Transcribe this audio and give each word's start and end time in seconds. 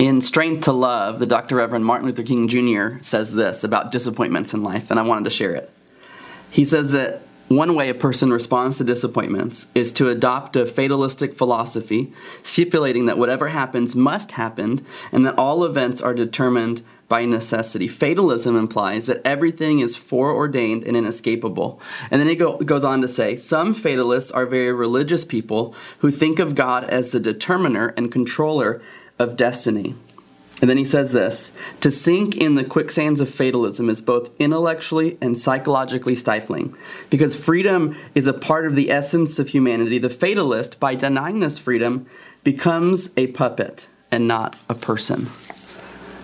In 0.00 0.22
Strength 0.22 0.62
to 0.62 0.72
Love, 0.72 1.18
the 1.18 1.26
Dr. 1.26 1.56
Reverend 1.56 1.84
Martin 1.84 2.08
Luther 2.08 2.22
King 2.22 2.48
Jr. 2.48 3.02
says 3.02 3.34
this 3.34 3.62
about 3.62 3.92
disappointments 3.92 4.54
in 4.54 4.62
life, 4.62 4.90
and 4.90 4.98
I 4.98 5.02
wanted 5.02 5.24
to 5.24 5.30
share 5.30 5.54
it. 5.54 5.70
He 6.50 6.64
says 6.64 6.92
that 6.92 7.20
one 7.48 7.74
way 7.74 7.90
a 7.90 7.94
person 7.94 8.32
responds 8.32 8.78
to 8.78 8.84
disappointments 8.84 9.66
is 9.74 9.92
to 9.92 10.08
adopt 10.08 10.56
a 10.56 10.64
fatalistic 10.64 11.34
philosophy, 11.34 12.14
stipulating 12.42 13.04
that 13.06 13.18
whatever 13.18 13.48
happens 13.48 13.94
must 13.94 14.32
happen 14.32 14.80
and 15.12 15.26
that 15.26 15.36
all 15.36 15.66
events 15.66 16.00
are 16.00 16.14
determined 16.14 16.82
by 17.06 17.26
necessity. 17.26 17.86
Fatalism 17.86 18.56
implies 18.56 19.06
that 19.06 19.20
everything 19.22 19.80
is 19.80 19.96
foreordained 19.96 20.84
and 20.84 20.96
inescapable. 20.96 21.78
And 22.10 22.18
then 22.18 22.28
he 22.28 22.36
go, 22.36 22.56
goes 22.56 22.84
on 22.84 23.02
to 23.02 23.08
say 23.08 23.36
some 23.36 23.74
fatalists 23.74 24.30
are 24.30 24.46
very 24.46 24.72
religious 24.72 25.26
people 25.26 25.74
who 25.98 26.10
think 26.10 26.38
of 26.38 26.54
God 26.54 26.84
as 26.84 27.12
the 27.12 27.20
determiner 27.20 27.88
and 27.98 28.10
controller 28.10 28.80
of 29.20 29.36
destiny. 29.36 29.94
And 30.60 30.68
then 30.68 30.76
he 30.76 30.84
says 30.84 31.12
this 31.12 31.52
To 31.80 31.90
sink 31.90 32.36
in 32.36 32.54
the 32.54 32.64
quicksands 32.64 33.20
of 33.20 33.28
fatalism 33.28 33.88
is 33.88 34.02
both 34.02 34.30
intellectually 34.38 35.16
and 35.20 35.38
psychologically 35.38 36.16
stifling. 36.16 36.74
Because 37.08 37.34
freedom 37.36 37.96
is 38.14 38.26
a 38.26 38.32
part 38.32 38.66
of 38.66 38.74
the 38.74 38.90
essence 38.90 39.38
of 39.38 39.48
humanity, 39.48 39.98
the 39.98 40.10
fatalist, 40.10 40.80
by 40.80 40.94
denying 40.94 41.40
this 41.40 41.58
freedom, 41.58 42.06
becomes 42.42 43.10
a 43.16 43.28
puppet 43.28 43.86
and 44.10 44.26
not 44.26 44.56
a 44.68 44.74
person. 44.74 45.30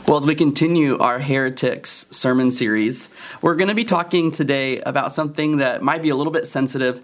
Well, 0.07 0.19
as 0.19 0.27
we 0.27 0.35
continue 0.35 0.99
our 0.99 1.19
Heretics 1.19 2.07
sermon 2.11 2.51
series, 2.51 3.09
we're 3.43 3.57
going 3.57 3.69
to 3.69 3.75
be 3.75 3.85
talking 3.85 4.31
today 4.31 4.81
about 4.81 5.13
something 5.13 5.57
that 5.57 5.83
might 5.83 6.03
be 6.03 6.11
a 6.11 6.17
little 6.17 6.33
bit 6.33 6.47
sensitive, 6.47 7.03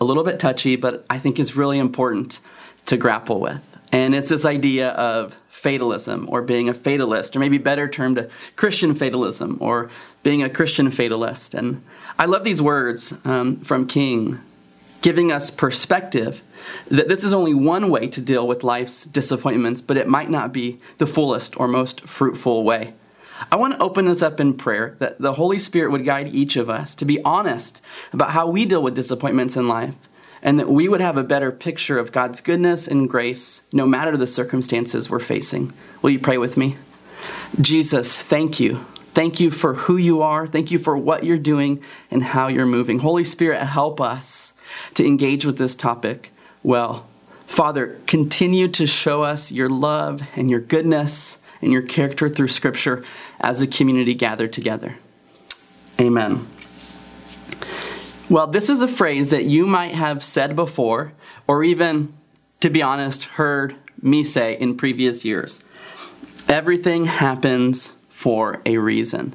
a 0.00 0.04
little 0.04 0.22
bit 0.22 0.38
touchy, 0.38 0.76
but 0.76 1.04
I 1.10 1.18
think 1.18 1.40
is 1.40 1.56
really 1.56 1.78
important 1.78 2.38
to 2.86 2.96
grapple 2.96 3.40
with. 3.40 3.75
And 3.92 4.14
it's 4.14 4.30
this 4.30 4.44
idea 4.44 4.90
of 4.90 5.36
fatalism 5.48 6.28
or 6.28 6.42
being 6.42 6.68
a 6.68 6.74
fatalist, 6.74 7.34
or 7.34 7.38
maybe 7.38 7.58
better 7.58 7.88
termed 7.88 8.18
a 8.18 8.28
Christian 8.56 8.94
fatalism 8.94 9.56
or 9.60 9.90
being 10.22 10.42
a 10.42 10.50
Christian 10.50 10.90
fatalist. 10.90 11.54
And 11.54 11.82
I 12.18 12.26
love 12.26 12.44
these 12.44 12.62
words 12.62 13.14
um, 13.24 13.60
from 13.60 13.86
King, 13.86 14.40
giving 15.02 15.32
us 15.32 15.50
perspective 15.50 16.42
that 16.88 17.08
this 17.08 17.24
is 17.24 17.32
only 17.32 17.54
one 17.54 17.90
way 17.90 18.08
to 18.08 18.20
deal 18.20 18.46
with 18.46 18.64
life's 18.64 19.04
disappointments, 19.04 19.80
but 19.80 19.96
it 19.96 20.08
might 20.08 20.30
not 20.30 20.52
be 20.52 20.80
the 20.98 21.06
fullest 21.06 21.58
or 21.58 21.68
most 21.68 22.00
fruitful 22.02 22.64
way. 22.64 22.94
I 23.52 23.56
want 23.56 23.74
to 23.74 23.82
open 23.82 24.06
this 24.06 24.22
up 24.22 24.40
in 24.40 24.54
prayer 24.54 24.96
that 24.98 25.20
the 25.20 25.34
Holy 25.34 25.58
Spirit 25.58 25.90
would 25.90 26.04
guide 26.04 26.28
each 26.28 26.56
of 26.56 26.70
us 26.70 26.94
to 26.96 27.04
be 27.04 27.22
honest 27.22 27.82
about 28.12 28.30
how 28.30 28.46
we 28.46 28.64
deal 28.64 28.82
with 28.82 28.94
disappointments 28.94 29.56
in 29.56 29.68
life 29.68 29.94
and 30.46 30.60
that 30.60 30.68
we 30.68 30.88
would 30.88 31.00
have 31.00 31.16
a 31.16 31.24
better 31.24 31.50
picture 31.50 31.98
of 31.98 32.12
God's 32.12 32.40
goodness 32.40 32.86
and 32.86 33.10
grace 33.10 33.62
no 33.72 33.84
matter 33.84 34.16
the 34.16 34.28
circumstances 34.28 35.10
we're 35.10 35.18
facing. 35.18 35.72
Will 36.00 36.10
you 36.10 36.20
pray 36.20 36.38
with 36.38 36.56
me? 36.56 36.76
Jesus, 37.60 38.16
thank 38.16 38.60
you. 38.60 38.86
Thank 39.12 39.40
you 39.40 39.50
for 39.50 39.74
who 39.74 39.96
you 39.96 40.22
are. 40.22 40.46
Thank 40.46 40.70
you 40.70 40.78
for 40.78 40.96
what 40.96 41.24
you're 41.24 41.36
doing 41.36 41.82
and 42.12 42.22
how 42.22 42.46
you're 42.46 42.64
moving. 42.64 43.00
Holy 43.00 43.24
Spirit, 43.24 43.60
help 43.60 44.00
us 44.00 44.54
to 44.94 45.04
engage 45.04 45.44
with 45.44 45.58
this 45.58 45.74
topic 45.74 46.30
well. 46.62 47.08
Father, 47.48 47.98
continue 48.06 48.68
to 48.68 48.86
show 48.86 49.24
us 49.24 49.50
your 49.50 49.68
love 49.68 50.22
and 50.36 50.48
your 50.48 50.60
goodness 50.60 51.38
and 51.60 51.72
your 51.72 51.82
character 51.82 52.28
through 52.28 52.48
Scripture 52.48 53.04
as 53.40 53.62
a 53.62 53.66
community 53.66 54.14
gathered 54.14 54.52
together. 54.52 54.96
Amen. 56.00 56.46
Well, 58.28 58.48
this 58.48 58.68
is 58.68 58.82
a 58.82 58.88
phrase 58.88 59.30
that 59.30 59.44
you 59.44 59.66
might 59.66 59.94
have 59.94 60.24
said 60.24 60.56
before, 60.56 61.12
or 61.46 61.62
even, 61.62 62.12
to 62.60 62.70
be 62.70 62.82
honest, 62.82 63.24
heard 63.24 63.76
me 64.02 64.24
say 64.24 64.54
in 64.54 64.76
previous 64.76 65.24
years. 65.24 65.60
Everything 66.48 67.04
happens 67.04 67.94
for 68.08 68.60
a 68.66 68.78
reason. 68.78 69.34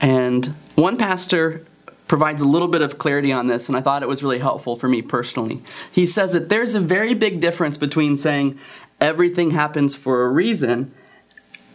And 0.00 0.54
one 0.74 0.98
pastor 0.98 1.64
provides 2.08 2.42
a 2.42 2.46
little 2.46 2.68
bit 2.68 2.82
of 2.82 2.98
clarity 2.98 3.32
on 3.32 3.46
this, 3.46 3.68
and 3.68 3.76
I 3.76 3.80
thought 3.80 4.02
it 4.02 4.08
was 4.08 4.22
really 4.22 4.38
helpful 4.38 4.76
for 4.76 4.88
me 4.88 5.00
personally. 5.00 5.62
He 5.90 6.06
says 6.06 6.34
that 6.34 6.48
there's 6.48 6.74
a 6.74 6.80
very 6.80 7.14
big 7.14 7.40
difference 7.40 7.78
between 7.78 8.16
saying 8.16 8.58
everything 9.00 9.52
happens 9.52 9.94
for 9.94 10.24
a 10.24 10.28
reason 10.28 10.92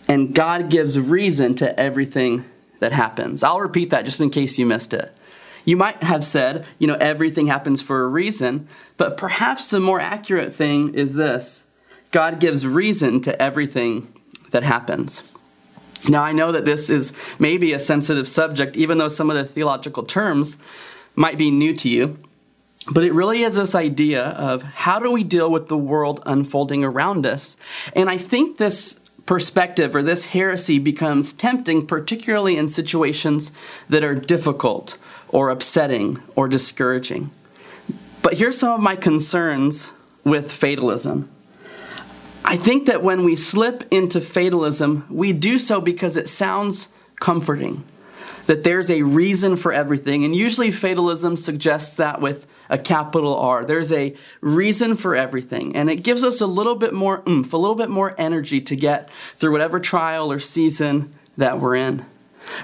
and 0.07 0.35
God 0.35 0.69
gives 0.69 0.99
reason 0.99 1.55
to 1.55 1.79
everything 1.79 2.45
that 2.79 2.91
happens. 2.91 3.43
I'll 3.43 3.59
repeat 3.59 3.89
that 3.89 4.05
just 4.05 4.21
in 4.21 4.29
case 4.29 4.59
you 4.59 4.65
missed 4.65 4.93
it. 4.93 5.15
You 5.65 5.75
might 5.75 6.01
have 6.03 6.23
said, 6.23 6.65
you 6.79 6.87
know, 6.87 6.95
everything 6.95 7.47
happens 7.47 7.81
for 7.81 8.03
a 8.03 8.07
reason, 8.07 8.67
but 8.97 9.17
perhaps 9.17 9.69
the 9.69 9.79
more 9.79 9.99
accurate 9.99 10.53
thing 10.53 10.93
is 10.93 11.15
this 11.15 11.65
God 12.11 12.39
gives 12.39 12.65
reason 12.65 13.19
to 13.21 13.41
everything 13.41 14.13
that 14.51 14.63
happens. 14.63 15.31
Now, 16.07 16.23
I 16.23 16.31
know 16.31 16.51
that 16.51 16.65
this 16.65 16.89
is 16.89 17.13
maybe 17.39 17.73
a 17.73 17.79
sensitive 17.79 18.27
subject, 18.27 18.77
even 18.77 18.99
though 18.99 19.07
some 19.07 19.29
of 19.29 19.35
the 19.35 19.43
theological 19.43 20.03
terms 20.03 20.57
might 21.15 21.37
be 21.37 21.49
new 21.49 21.75
to 21.77 21.89
you. 21.89 22.19
But 22.91 23.03
it 23.03 23.13
really 23.13 23.41
is 23.41 23.55
this 23.55 23.73
idea 23.73 24.23
of 24.23 24.61
how 24.61 24.99
do 24.99 25.09
we 25.09 25.23
deal 25.23 25.49
with 25.51 25.67
the 25.67 25.77
world 25.77 26.21
unfolding 26.25 26.83
around 26.83 27.25
us? 27.25 27.57
And 27.93 28.09
I 28.09 28.17
think 28.17 28.57
this 28.57 28.99
perspective 29.25 29.95
or 29.95 30.03
this 30.03 30.25
heresy 30.25 30.79
becomes 30.79 31.33
tempting, 31.33 31.87
particularly 31.87 32.57
in 32.57 32.69
situations 32.69 33.51
that 33.89 34.03
are 34.03 34.15
difficult 34.15 34.97
or 35.29 35.49
upsetting 35.49 36.21
or 36.35 36.47
discouraging. 36.47 37.31
But 38.21 38.35
here's 38.35 38.57
some 38.57 38.71
of 38.71 38.79
my 38.79 38.95
concerns 38.95 39.91
with 40.23 40.51
fatalism. 40.51 41.29
I 42.43 42.57
think 42.57 42.85
that 42.85 43.01
when 43.01 43.23
we 43.23 43.35
slip 43.35 43.83
into 43.91 44.21
fatalism, 44.21 45.05
we 45.09 45.33
do 45.33 45.57
so 45.57 45.81
because 45.81 46.15
it 46.15 46.29
sounds 46.29 46.89
comforting, 47.19 47.83
that 48.47 48.63
there's 48.63 48.89
a 48.89 49.01
reason 49.03 49.55
for 49.55 49.73
everything. 49.73 50.23
And 50.23 50.35
usually, 50.35 50.71
fatalism 50.71 51.37
suggests 51.37 51.97
that 51.97 52.21
with 52.21 52.47
a 52.69 52.77
capital 52.77 53.35
R. 53.35 53.65
There's 53.65 53.91
a 53.91 54.15
reason 54.41 54.95
for 54.95 55.15
everything. 55.15 55.75
And 55.75 55.89
it 55.89 55.97
gives 55.97 56.23
us 56.23 56.41
a 56.41 56.47
little 56.47 56.75
bit 56.75 56.93
more 56.93 57.23
oomph, 57.27 57.53
a 57.53 57.57
little 57.57 57.75
bit 57.75 57.89
more 57.89 58.15
energy 58.17 58.61
to 58.61 58.75
get 58.75 59.09
through 59.37 59.51
whatever 59.51 59.79
trial 59.79 60.31
or 60.31 60.39
season 60.39 61.13
that 61.37 61.59
we're 61.59 61.75
in. 61.75 62.05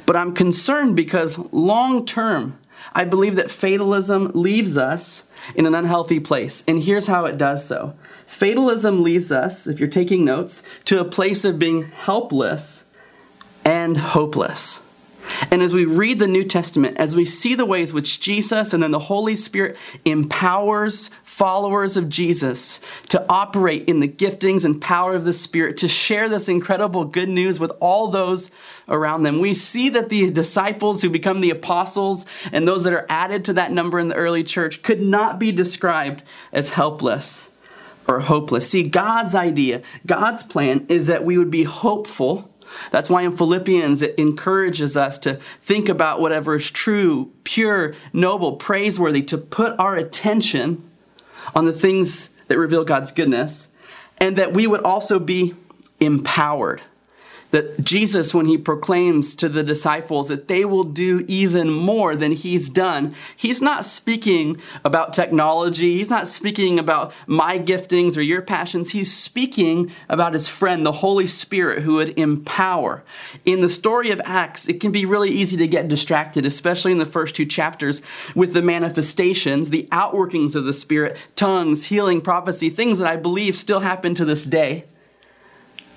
But 0.05 0.15
I'm 0.15 0.33
concerned 0.33 0.95
because 0.95 1.37
long 1.51 2.05
term, 2.05 2.57
I 2.93 3.05
believe 3.05 3.35
that 3.35 3.51
fatalism 3.51 4.31
leaves 4.33 4.77
us 4.77 5.23
in 5.55 5.65
an 5.65 5.75
unhealthy 5.75 6.19
place. 6.19 6.63
And 6.67 6.83
here's 6.83 7.07
how 7.07 7.25
it 7.25 7.37
does 7.37 7.65
so 7.65 7.95
fatalism 8.27 9.03
leaves 9.03 9.31
us, 9.31 9.67
if 9.67 9.79
you're 9.79 9.89
taking 9.89 10.23
notes, 10.23 10.63
to 10.85 10.99
a 10.99 11.05
place 11.05 11.43
of 11.43 11.59
being 11.59 11.83
helpless 11.91 12.83
and 13.65 13.97
hopeless. 13.97 14.81
And 15.49 15.61
as 15.61 15.73
we 15.73 15.85
read 15.85 16.19
the 16.19 16.27
New 16.27 16.43
Testament, 16.43 16.97
as 16.97 17.15
we 17.15 17.25
see 17.25 17.55
the 17.55 17.65
ways 17.65 17.93
which 17.93 18.19
Jesus 18.19 18.73
and 18.73 18.83
then 18.83 18.91
the 18.91 18.99
Holy 18.99 19.35
Spirit 19.35 19.77
empowers 20.05 21.09
followers 21.23 21.97
of 21.97 22.09
Jesus 22.09 22.79
to 23.09 23.25
operate 23.27 23.85
in 23.87 23.99
the 23.99 24.07
giftings 24.07 24.63
and 24.63 24.79
power 24.79 25.15
of 25.15 25.25
the 25.25 25.33
Spirit, 25.33 25.77
to 25.77 25.87
share 25.87 26.29
this 26.29 26.47
incredible 26.47 27.05
good 27.05 27.29
news 27.29 27.59
with 27.59 27.71
all 27.79 28.09
those 28.09 28.51
around 28.87 29.23
them, 29.23 29.39
we 29.39 29.53
see 29.53 29.89
that 29.89 30.09
the 30.09 30.29
disciples 30.29 31.01
who 31.01 31.09
become 31.09 31.41
the 31.41 31.49
apostles 31.49 32.25
and 32.51 32.67
those 32.67 32.83
that 32.83 32.93
are 32.93 33.07
added 33.09 33.45
to 33.45 33.53
that 33.53 33.71
number 33.71 33.99
in 33.99 34.09
the 34.09 34.15
early 34.15 34.43
church 34.43 34.83
could 34.83 35.01
not 35.01 35.39
be 35.39 35.51
described 35.51 36.21
as 36.51 36.71
helpless 36.71 37.49
or 38.07 38.19
hopeless. 38.19 38.69
See, 38.69 38.83
God's 38.83 39.33
idea, 39.33 39.81
God's 40.05 40.43
plan 40.43 40.85
is 40.89 41.07
that 41.07 41.23
we 41.23 41.37
would 41.37 41.51
be 41.51 41.63
hopeful 41.63 42.50
that's 42.91 43.09
why 43.09 43.21
in 43.21 43.35
Philippians 43.35 44.01
it 44.01 44.15
encourages 44.17 44.97
us 44.97 45.17
to 45.19 45.39
think 45.61 45.89
about 45.89 46.21
whatever 46.21 46.55
is 46.55 46.69
true, 46.69 47.31
pure, 47.43 47.95
noble, 48.13 48.53
praiseworthy, 48.53 49.21
to 49.23 49.37
put 49.37 49.77
our 49.79 49.95
attention 49.95 50.89
on 51.55 51.65
the 51.65 51.73
things 51.73 52.29
that 52.47 52.57
reveal 52.57 52.83
God's 52.83 53.11
goodness, 53.11 53.67
and 54.19 54.35
that 54.37 54.53
we 54.53 54.67
would 54.67 54.81
also 54.81 55.19
be 55.19 55.55
empowered 55.99 56.81
that 57.51 57.83
Jesus, 57.83 58.33
when 58.33 58.45
he 58.45 58.57
proclaims 58.57 59.35
to 59.35 59.47
the 59.47 59.63
disciples 59.63 60.29
that 60.29 60.47
they 60.47 60.65
will 60.65 60.83
do 60.83 61.23
even 61.27 61.69
more 61.69 62.15
than 62.15 62.31
he's 62.31 62.69
done, 62.69 63.13
he's 63.35 63.61
not 63.61 63.85
speaking 63.85 64.59
about 64.83 65.13
technology. 65.13 65.97
He's 65.97 66.09
not 66.09 66.27
speaking 66.27 66.79
about 66.79 67.13
my 67.27 67.59
giftings 67.59 68.17
or 68.17 68.21
your 68.21 68.41
passions. 68.41 68.91
He's 68.91 69.13
speaking 69.13 69.91
about 70.09 70.33
his 70.33 70.47
friend, 70.47 70.85
the 70.85 70.91
Holy 70.91 71.27
Spirit, 71.27 71.83
who 71.83 71.95
would 71.95 72.17
empower. 72.17 73.03
In 73.45 73.61
the 73.61 73.69
story 73.69 74.11
of 74.11 74.21
Acts, 74.23 74.67
it 74.67 74.79
can 74.79 74.91
be 74.91 75.05
really 75.05 75.29
easy 75.29 75.57
to 75.57 75.67
get 75.67 75.87
distracted, 75.87 76.45
especially 76.45 76.91
in 76.91 76.97
the 76.97 77.05
first 77.05 77.35
two 77.35 77.45
chapters, 77.45 78.01
with 78.33 78.53
the 78.53 78.61
manifestations, 78.61 79.69
the 79.69 79.87
outworkings 79.91 80.55
of 80.55 80.65
the 80.65 80.73
Spirit, 80.73 81.17
tongues, 81.35 81.85
healing, 81.85 82.21
prophecy, 82.21 82.69
things 82.69 82.97
that 82.99 83.07
I 83.07 83.17
believe 83.17 83.55
still 83.55 83.81
happen 83.81 84.15
to 84.15 84.25
this 84.25 84.45
day. 84.45 84.85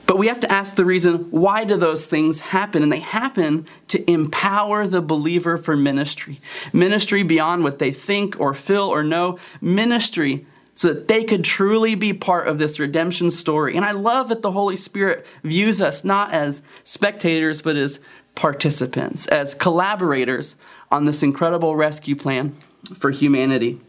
But 0.06 0.18
we 0.18 0.26
have 0.26 0.40
to 0.40 0.52
ask 0.52 0.76
the 0.76 0.84
reason 0.84 1.30
why 1.30 1.64
do 1.64 1.76
those 1.76 2.06
things 2.06 2.40
happen? 2.40 2.82
And 2.82 2.92
they 2.92 3.00
happen 3.00 3.66
to 3.88 4.10
empower 4.10 4.86
the 4.86 5.00
believer 5.00 5.56
for 5.56 5.76
ministry. 5.76 6.40
Ministry 6.72 7.22
beyond 7.22 7.64
what 7.64 7.78
they 7.78 7.92
think 7.92 8.38
or 8.38 8.54
feel 8.54 8.82
or 8.82 9.02
know. 9.02 9.38
Ministry 9.60 10.46
so 10.74 10.92
that 10.92 11.08
they 11.08 11.22
could 11.24 11.44
truly 11.44 11.94
be 11.94 12.12
part 12.12 12.48
of 12.48 12.58
this 12.58 12.80
redemption 12.80 13.30
story. 13.30 13.76
And 13.76 13.84
I 13.84 13.92
love 13.92 14.28
that 14.28 14.42
the 14.42 14.50
Holy 14.50 14.76
Spirit 14.76 15.24
views 15.42 15.80
us 15.80 16.04
not 16.04 16.32
as 16.32 16.62
spectators, 16.82 17.62
but 17.62 17.76
as 17.76 18.00
participants, 18.34 19.28
as 19.28 19.54
collaborators 19.54 20.56
on 20.90 21.04
this 21.04 21.22
incredible 21.22 21.76
rescue 21.76 22.16
plan 22.16 22.56
for 22.98 23.10
humanity. 23.10 23.80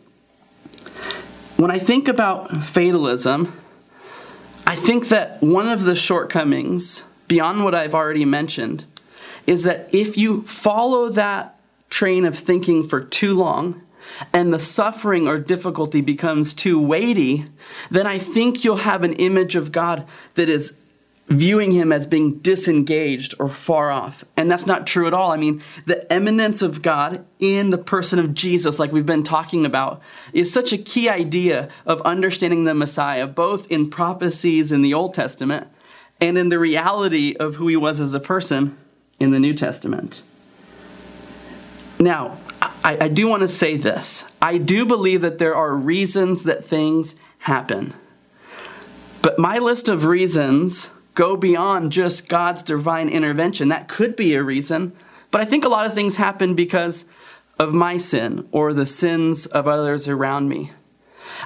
When 1.58 1.72
I 1.72 1.80
think 1.80 2.08
about 2.08 2.52
fatalism, 2.64 3.52
I 4.68 4.76
think 4.76 5.10
that 5.10 5.42
one 5.42 5.68
of 5.68 5.84
the 5.84 5.96
shortcomings, 5.96 7.04
beyond 7.28 7.64
what 7.64 7.76
I've 7.76 7.94
already 7.94 8.26
mentioned, 8.26 8.86
is 9.46 9.64
that 9.64 9.90
if 9.94 10.18
you 10.18 10.42
follow 10.44 11.10
that 11.10 11.60
train 11.90 12.26
of 12.26 12.38
thinking 12.38 12.88
for 12.88 13.02
too 13.02 13.36
long, 13.36 13.82
and 14.34 14.54
the 14.54 14.60
suffering 14.60 15.28
or 15.28 15.40
difficulty 15.40 16.02
becomes 16.02 16.54
too 16.54 16.80
weighty, 16.80 17.46
then 17.90 18.08
I 18.08 18.18
think 18.18 18.64
you'll 18.64 18.78
have 18.78 19.04
an 19.04 19.14
image 19.14 19.56
of 19.56 19.72
God 19.72 20.08
that 20.36 20.50
is 20.50 20.76
viewing 21.28 21.72
him 21.72 21.92
as 21.92 22.06
being 22.06 22.38
disengaged 22.40 23.34
or 23.40 23.50
far 23.50 23.90
off. 23.90 24.24
And 24.38 24.50
that's 24.50 24.68
not 24.68 24.86
true 24.86 25.08
at 25.08 25.14
all. 25.14 25.32
I 25.32 25.38
mean, 25.38 25.62
the 25.86 26.12
eminence 26.14 26.62
of 26.62 26.82
God 26.82 27.26
in 27.40 27.72
the 27.72 27.78
person 27.80 28.20
of 28.20 28.34
Jesus, 28.34 28.78
like 28.78 28.92
we've 28.92 29.06
been 29.06 29.24
talking 29.24 29.66
about, 29.66 30.02
is 30.34 30.54
such 30.54 30.72
a 30.72 30.78
key 30.78 31.10
idea 31.10 31.70
of 31.86 32.02
understanding 32.02 32.66
the 32.66 32.76
Messiah, 32.76 33.26
both 33.26 33.70
in 33.72 33.90
prophecies 33.90 34.72
in 34.72 34.84
the 34.84 34.94
Old 34.94 35.16
Testament 35.16 35.68
and 36.22 36.38
in 36.38 36.50
the 36.50 36.60
reality 36.60 37.36
of 37.40 37.56
who 37.56 37.68
he 37.68 37.76
was 37.76 38.00
as 38.00 38.14
a 38.14 38.20
person 38.20 38.78
in 39.20 39.32
the 39.32 39.40
New 39.40 39.54
Testament. 39.54 40.22
Now, 42.00 42.38
I, 42.62 42.98
I 43.02 43.08
do 43.08 43.28
want 43.28 43.42
to 43.42 43.48
say 43.48 43.78
this. 43.78 44.26
I 44.42 44.58
do 44.58 44.86
believe 44.86 45.22
that 45.22 45.40
there 45.40 45.56
are 45.56 45.76
reasons 45.76 46.44
that 46.44 46.64
things 46.64 47.16
happen. 47.40 47.94
But 49.22 49.40
my 49.40 49.58
list 49.58 49.90
of 49.90 50.06
reasons 50.06 50.92
go 51.16 51.36
beyond 51.36 51.92
just 51.92 52.30
God's 52.30 52.62
divine 52.62 53.10
intervention. 53.10 53.70
That 53.70 53.88
could 53.88 54.16
be 54.16 54.36
a 54.36 54.44
reason. 54.44 54.94
But 55.32 55.42
I 55.42 55.46
think 55.46 55.66
a 55.66 55.70
lot 55.70 55.86
of 55.86 55.94
things 55.94 56.18
happen 56.18 56.54
because 56.54 57.06
of 57.58 57.74
my 57.74 57.98
sin 57.98 58.48
or 58.52 58.74
the 58.74 58.86
sins 58.86 59.46
of 59.48 59.68
others 59.68 60.08
around 60.08 60.50
me. 60.50 60.72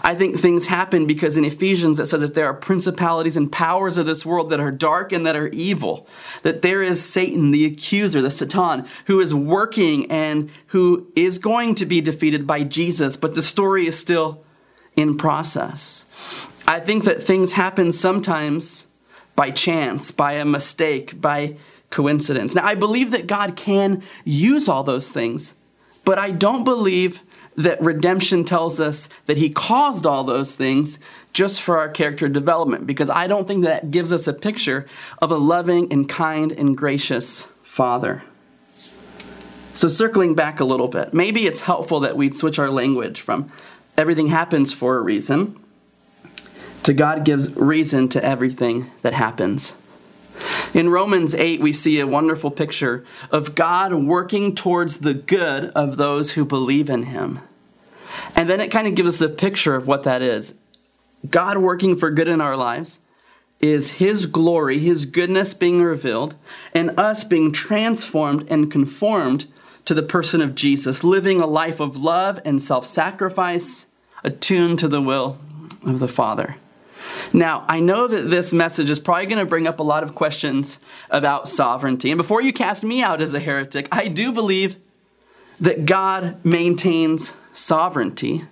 I 0.03 0.15
think 0.15 0.37
things 0.37 0.67
happen 0.67 1.07
because 1.07 1.37
in 1.37 1.45
Ephesians 1.45 1.99
it 1.99 2.07
says 2.07 2.21
that 2.21 2.33
there 2.33 2.47
are 2.47 2.53
principalities 2.53 3.37
and 3.37 3.51
powers 3.51 3.97
of 3.97 4.05
this 4.05 4.25
world 4.25 4.49
that 4.49 4.59
are 4.59 4.71
dark 4.71 5.11
and 5.11 5.25
that 5.25 5.35
are 5.35 5.47
evil. 5.47 6.07
That 6.43 6.61
there 6.61 6.83
is 6.83 7.03
Satan, 7.03 7.51
the 7.51 7.65
accuser, 7.65 8.21
the 8.21 8.31
Satan, 8.31 8.85
who 9.05 9.19
is 9.19 9.33
working 9.33 10.09
and 10.11 10.51
who 10.67 11.07
is 11.15 11.37
going 11.37 11.75
to 11.75 11.85
be 11.85 12.01
defeated 12.01 12.45
by 12.45 12.63
Jesus, 12.63 13.17
but 13.17 13.35
the 13.35 13.41
story 13.41 13.87
is 13.87 13.97
still 13.97 14.43
in 14.95 15.17
process. 15.17 16.05
I 16.67 16.79
think 16.79 17.05
that 17.05 17.23
things 17.23 17.53
happen 17.53 17.91
sometimes 17.91 18.87
by 19.39 19.51
chance, 19.51 20.11
by 20.11 20.33
a 20.33 20.43
mistake, 20.43 21.21
by 21.21 21.55
coincidence. 21.91 22.55
Now, 22.55 22.65
I 22.65 22.75
believe 22.75 23.11
that 23.11 23.25
God 23.25 23.55
can 23.55 24.03
use 24.25 24.67
all 24.67 24.83
those 24.83 25.13
things, 25.13 25.53
but 26.03 26.19
I 26.19 26.31
don't 26.31 26.65
believe 26.65 27.21
that 27.55 27.81
redemption 27.81 28.43
tells 28.43 28.81
us 28.81 29.07
that 29.27 29.37
he 29.37 29.49
caused 29.49 30.05
all 30.05 30.25
those 30.25 30.57
things 30.57 30.99
just 31.31 31.61
for 31.61 31.77
our 31.77 31.87
character 31.87 32.27
development, 32.27 32.85
because 32.85 33.09
I 33.09 33.27
don't 33.27 33.47
think 33.47 33.63
that 33.63 33.91
gives 33.91 34.11
us 34.11 34.27
a 34.27 34.33
picture 34.33 34.85
of 35.21 35.31
a 35.31 35.37
loving 35.37 35.89
and 35.89 36.09
kind 36.09 36.51
and 36.51 36.75
gracious 36.75 37.43
Father. 37.63 38.23
So, 39.73 39.87
circling 39.87 40.35
back 40.35 40.59
a 40.59 40.65
little 40.65 40.89
bit, 40.89 41.13
maybe 41.13 41.47
it's 41.47 41.61
helpful 41.61 42.01
that 42.01 42.17
we'd 42.17 42.35
switch 42.35 42.59
our 42.59 42.69
language 42.69 43.21
from 43.21 43.49
everything 43.95 44.27
happens 44.27 44.73
for 44.73 44.97
a 44.97 45.01
reason 45.01 45.57
to 46.83 46.93
God 46.93 47.25
gives 47.25 47.55
reason 47.55 48.09
to 48.09 48.23
everything 48.23 48.89
that 49.01 49.13
happens. 49.13 49.73
In 50.73 50.89
Romans 50.89 51.35
8, 51.35 51.59
we 51.59 51.73
see 51.73 51.99
a 51.99 52.07
wonderful 52.07 52.51
picture 52.51 53.03
of 53.31 53.55
God 53.55 53.93
working 53.93 54.55
towards 54.55 54.99
the 54.99 55.13
good 55.13 55.65
of 55.71 55.97
those 55.97 56.31
who 56.31 56.45
believe 56.45 56.89
in 56.89 57.03
Him. 57.03 57.39
And 58.35 58.49
then 58.49 58.61
it 58.61 58.71
kind 58.71 58.87
of 58.87 58.95
gives 58.95 59.21
us 59.21 59.29
a 59.29 59.33
picture 59.33 59.75
of 59.75 59.87
what 59.87 60.03
that 60.03 60.21
is. 60.21 60.53
God 61.29 61.57
working 61.57 61.97
for 61.97 62.09
good 62.09 62.27
in 62.27 62.39
our 62.39 62.55
lives 62.55 62.99
is 63.59 63.91
His 63.93 64.25
glory, 64.25 64.79
His 64.79 65.05
goodness 65.05 65.53
being 65.53 65.81
revealed, 65.81 66.35
and 66.73 66.97
us 66.97 67.23
being 67.23 67.51
transformed 67.51 68.47
and 68.49 68.71
conformed 68.71 69.47
to 69.85 69.93
the 69.93 70.03
person 70.03 70.41
of 70.41 70.55
Jesus, 70.55 71.03
living 71.03 71.41
a 71.41 71.47
life 71.47 71.79
of 71.79 71.97
love 71.97 72.39
and 72.45 72.61
self 72.61 72.85
sacrifice, 72.85 73.87
attuned 74.23 74.79
to 74.79 74.87
the 74.87 75.01
will 75.01 75.39
of 75.83 75.99
the 75.99 76.07
Father. 76.07 76.55
Now, 77.33 77.65
I 77.67 77.79
know 77.79 78.07
that 78.07 78.29
this 78.29 78.51
message 78.53 78.89
is 78.89 78.99
probably 78.99 79.25
going 79.25 79.39
to 79.39 79.45
bring 79.45 79.67
up 79.67 79.79
a 79.79 79.83
lot 79.83 80.03
of 80.03 80.15
questions 80.15 80.79
about 81.09 81.47
sovereignty. 81.47 82.11
And 82.11 82.17
before 82.17 82.41
you 82.41 82.53
cast 82.53 82.83
me 82.83 83.01
out 83.01 83.21
as 83.21 83.33
a 83.33 83.39
heretic, 83.39 83.87
I 83.91 84.07
do 84.07 84.31
believe 84.31 84.75
that 85.59 85.85
God 85.85 86.43
maintains 86.45 87.33
sovereignty. 87.53 88.43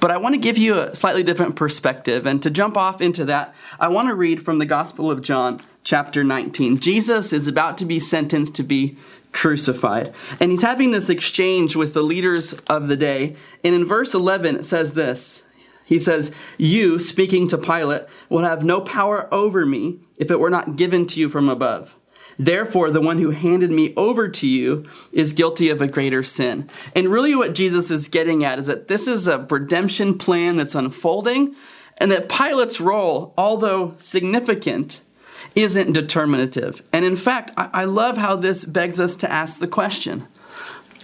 But 0.00 0.10
I 0.10 0.18
want 0.18 0.34
to 0.34 0.40
give 0.40 0.58
you 0.58 0.78
a 0.78 0.94
slightly 0.94 1.22
different 1.22 1.56
perspective. 1.56 2.26
And 2.26 2.42
to 2.42 2.50
jump 2.50 2.76
off 2.76 3.00
into 3.00 3.24
that, 3.26 3.54
I 3.80 3.88
want 3.88 4.08
to 4.08 4.14
read 4.14 4.44
from 4.44 4.58
the 4.58 4.66
Gospel 4.66 5.10
of 5.10 5.22
John, 5.22 5.60
chapter 5.84 6.22
19. 6.22 6.80
Jesus 6.80 7.32
is 7.32 7.48
about 7.48 7.78
to 7.78 7.86
be 7.86 7.98
sentenced 7.98 8.54
to 8.56 8.62
be 8.62 8.98
crucified. 9.32 10.12
And 10.38 10.50
he's 10.50 10.62
having 10.62 10.90
this 10.90 11.10
exchange 11.10 11.76
with 11.76 11.94
the 11.94 12.02
leaders 12.02 12.52
of 12.68 12.88
the 12.88 12.96
day. 12.96 13.36
And 13.64 13.74
in 13.74 13.86
verse 13.86 14.14
11, 14.14 14.56
it 14.56 14.66
says 14.66 14.92
this 14.92 15.42
He 15.86 16.00
says, 16.00 16.32
You, 16.58 16.98
speaking 16.98 17.46
to 17.48 17.56
Pilate, 17.56 18.02
will 18.28 18.42
have 18.42 18.64
no 18.64 18.80
power 18.80 19.32
over 19.32 19.64
me 19.64 20.00
if 20.18 20.30
it 20.30 20.40
were 20.40 20.50
not 20.50 20.76
given 20.76 21.06
to 21.06 21.20
you 21.20 21.28
from 21.30 21.48
above. 21.48 21.94
Therefore, 22.38 22.90
the 22.90 23.00
one 23.00 23.18
who 23.18 23.30
handed 23.30 23.70
me 23.70 23.94
over 23.96 24.28
to 24.28 24.46
you 24.46 24.84
is 25.12 25.32
guilty 25.32 25.70
of 25.70 25.80
a 25.80 25.86
greater 25.86 26.22
sin. 26.22 26.68
And 26.94 27.08
really, 27.08 27.34
what 27.34 27.54
Jesus 27.54 27.90
is 27.90 28.08
getting 28.08 28.44
at 28.44 28.58
is 28.58 28.66
that 28.66 28.88
this 28.88 29.06
is 29.06 29.26
a 29.28 29.46
redemption 29.48 30.18
plan 30.18 30.56
that's 30.56 30.74
unfolding, 30.74 31.54
and 31.96 32.10
that 32.10 32.28
Pilate's 32.28 32.80
role, 32.80 33.32
although 33.38 33.94
significant, 33.98 35.00
isn't 35.54 35.92
determinative. 35.92 36.82
And 36.92 37.04
in 37.04 37.16
fact, 37.16 37.52
I 37.56 37.84
love 37.84 38.18
how 38.18 38.36
this 38.36 38.64
begs 38.64 39.00
us 39.00 39.16
to 39.16 39.32
ask 39.32 39.60
the 39.60 39.68
question 39.68 40.26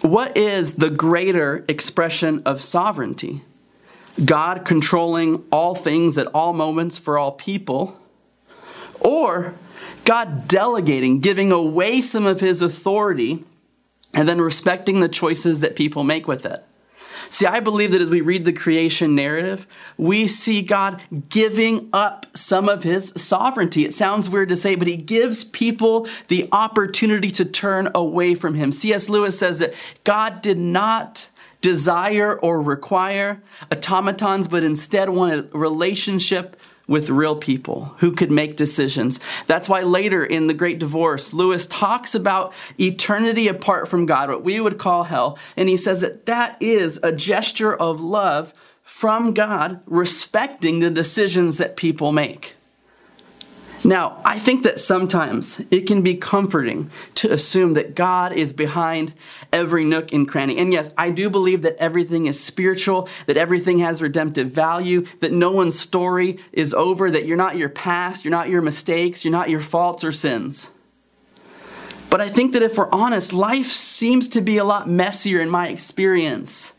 what 0.03 0.37
is 0.37 0.75
the 0.75 0.91
greater 0.91 1.65
expression 1.69 2.43
of 2.45 2.61
sovereignty? 2.61 3.43
God 4.25 4.65
controlling 4.65 5.45
all 5.51 5.75
things 5.75 6.19
at 6.19 6.27
all 6.29 6.53
moments 6.53 6.99
for 6.99 7.19
all 7.19 7.33
people? 7.33 7.99
Or 9.01 9.55
God 10.05 10.49
delegating, 10.49 11.21
giving 11.21 11.53
away 11.53 12.01
some 12.01 12.27
of 12.27 12.41
his 12.41 12.63
authority, 12.63 13.45
and 14.15 14.29
then 14.29 14.41
respecting 14.41 15.01
the 15.01 15.09
choices 15.09 15.61
that 15.61 15.77
people 15.77 16.05
make 16.05 16.29
with 16.29 16.45
it. 16.45 16.65
See, 17.31 17.47
I 17.47 17.61
believe 17.61 17.93
that 17.93 18.03
as 18.03 18.11
we 18.11 18.21
read 18.21 18.45
the 18.45 18.53
creation 18.53 19.15
narrative, 19.15 19.67
we 19.97 20.27
see 20.27 20.61
God 20.61 21.01
giving 21.31 21.89
up 21.91 22.27
some 22.37 22.69
of 22.69 22.83
his 22.83 23.11
sovereignty. 23.17 23.87
It 23.87 23.95
sounds 23.95 24.29
weird 24.29 24.51
to 24.51 24.57
say, 24.57 24.75
but 24.75 24.87
he 24.87 24.99
gives 24.99 25.45
people 25.45 26.07
the 26.29 26.47
opportunity 26.53 27.31
to 27.31 27.47
turn 27.47 27.91
away 27.95 28.35
from 28.35 28.55
him. 28.55 28.71
C.S. 28.71 29.09
Lewis 29.09 29.39
says 29.39 29.61
that 29.61 29.73
God 30.05 30.43
did 30.43 30.59
not 30.59 31.31
desire 31.63 32.39
or 32.39 32.61
require 32.61 33.43
automatons, 33.73 34.49
but 34.49 34.63
instead 34.63 35.09
want 35.09 35.35
a 35.55 35.59
relationship 35.59 36.57
with 36.87 37.09
real 37.09 37.37
people 37.37 37.95
who 37.99 38.13
could 38.13 38.31
make 38.31 38.57
decisions. 38.57 39.19
That's 39.47 39.69
why 39.69 39.83
later 39.83 40.25
in 40.25 40.49
The 40.49 40.55
Great 40.55 40.79
Divorce, 40.79 41.33
Lewis 41.33 41.67
talks 41.67 42.15
about 42.15 42.53
eternity 42.79 43.49
apart 43.49 43.89
from 43.89 44.05
God, 44.05 44.29
what 44.29 44.45
we 44.45 44.61
would 44.61 44.79
call 44.79 45.05
hell. 45.05 45.39
And 45.57 45.69
he 45.69 45.77
says 45.77 46.03
that 46.03 46.27
that 46.27 46.57
is 46.61 46.99
a 47.03 47.13
gesture 47.13 47.75
of 47.75 48.01
love 48.01 48.53
from 48.83 49.33
God, 49.33 49.81
respecting 49.87 50.81
the 50.81 50.91
decisions 50.91 51.59
that 51.59 51.77
people 51.77 52.13
make. 52.13 52.57
Now, 53.85 54.21
I 54.25 54.39
think 54.39 54.63
that 54.63 54.79
sometimes 54.79 55.61
it 55.73 55.89
can 55.89 56.03
be 56.03 56.15
comforting 56.15 56.91
to 57.17 57.33
assume 57.33 57.73
that 57.73 57.97
God 57.97 58.33
is 58.33 58.53
behind 58.53 59.13
every 59.53 59.85
nook 59.85 60.13
and 60.13 60.29
cranny. 60.29 60.59
And 60.59 60.73
yes, 60.73 60.91
I 60.97 61.11
do 61.11 61.29
believe 61.29 61.63
that 61.63 61.77
everything 61.79 62.27
is 62.27 62.39
spiritual, 62.39 63.09
that 63.27 63.37
everything 63.37 63.81
has 63.81 64.01
redemptive 64.01 64.53
value, 64.53 65.07
that 65.19 65.33
no 65.33 65.51
one's 65.51 65.79
story 65.79 66.39
is 66.53 66.73
over, 66.73 67.11
that 67.11 67.25
you're 67.25 67.37
not 67.37 67.57
your 67.57 67.69
past, 67.69 68.25
you're 68.25 68.31
not 68.31 68.49
your 68.49 68.63
mistakes, 68.63 69.25
you're 69.25 69.33
not 69.33 69.51
your 69.51 69.61
faults 69.61 70.05
or 70.05 70.13
sins. 70.13 70.71
But 72.09 72.21
I 72.21 72.29
think 72.29 72.53
that 72.53 72.63
if 72.63 72.79
we're 72.79 72.91
honest, 72.93 73.33
life 73.33 73.69
seems 73.69 74.29
to 74.29 74.41
be 74.41 74.59
a 74.59 74.65
lot 74.65 74.89
messier 74.89 75.41
in 75.41 75.51
my 75.51 75.69
experience 75.69 76.73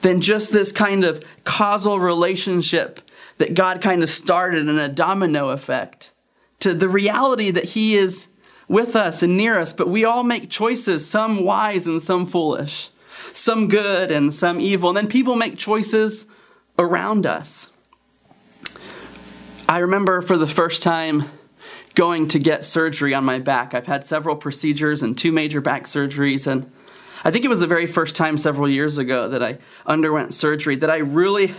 than 0.00 0.20
just 0.20 0.52
this 0.52 0.72
kind 0.72 1.04
of 1.04 1.22
causal 1.44 2.00
relationship 2.00 3.00
that 3.38 3.54
God 3.54 3.80
kind 3.80 4.02
of 4.02 4.10
started 4.10 4.68
in 4.68 4.78
a 4.78 4.88
domino 4.88 5.50
effect 5.50 6.10
to 6.64 6.72
the 6.72 6.88
reality 6.88 7.50
that 7.50 7.64
He 7.64 7.94
is 7.94 8.28
with 8.68 8.96
us 8.96 9.22
and 9.22 9.36
near 9.36 9.58
us, 9.58 9.74
but 9.74 9.86
we 9.86 10.06
all 10.06 10.24
make 10.24 10.48
choices, 10.48 11.06
some 11.06 11.44
wise 11.44 11.86
and 11.86 12.02
some 12.02 12.24
foolish, 12.24 12.88
some 13.34 13.68
good 13.68 14.10
and 14.10 14.32
some 14.32 14.58
evil. 14.62 14.88
And 14.88 14.96
then 14.96 15.06
people 15.06 15.36
make 15.36 15.58
choices 15.58 16.26
around 16.78 17.26
us. 17.26 17.70
I 19.68 19.80
remember 19.80 20.22
for 20.22 20.38
the 20.38 20.46
first 20.46 20.82
time 20.82 21.24
going 21.94 22.28
to 22.28 22.38
get 22.38 22.64
surgery 22.64 23.12
on 23.12 23.26
my 23.26 23.40
back. 23.40 23.74
I've 23.74 23.86
had 23.86 24.06
several 24.06 24.34
procedures 24.34 25.02
and 25.02 25.16
two 25.16 25.32
major 25.32 25.60
back 25.60 25.84
surgeries, 25.84 26.46
and 26.46 26.72
I 27.24 27.30
think 27.30 27.44
it 27.44 27.48
was 27.48 27.60
the 27.60 27.66
very 27.66 27.86
first 27.86 28.16
time 28.16 28.38
several 28.38 28.70
years 28.70 28.96
ago 28.96 29.28
that 29.28 29.42
I 29.42 29.58
underwent 29.84 30.32
surgery 30.32 30.76
that 30.76 30.90
I 30.90 30.96
really 30.96 31.54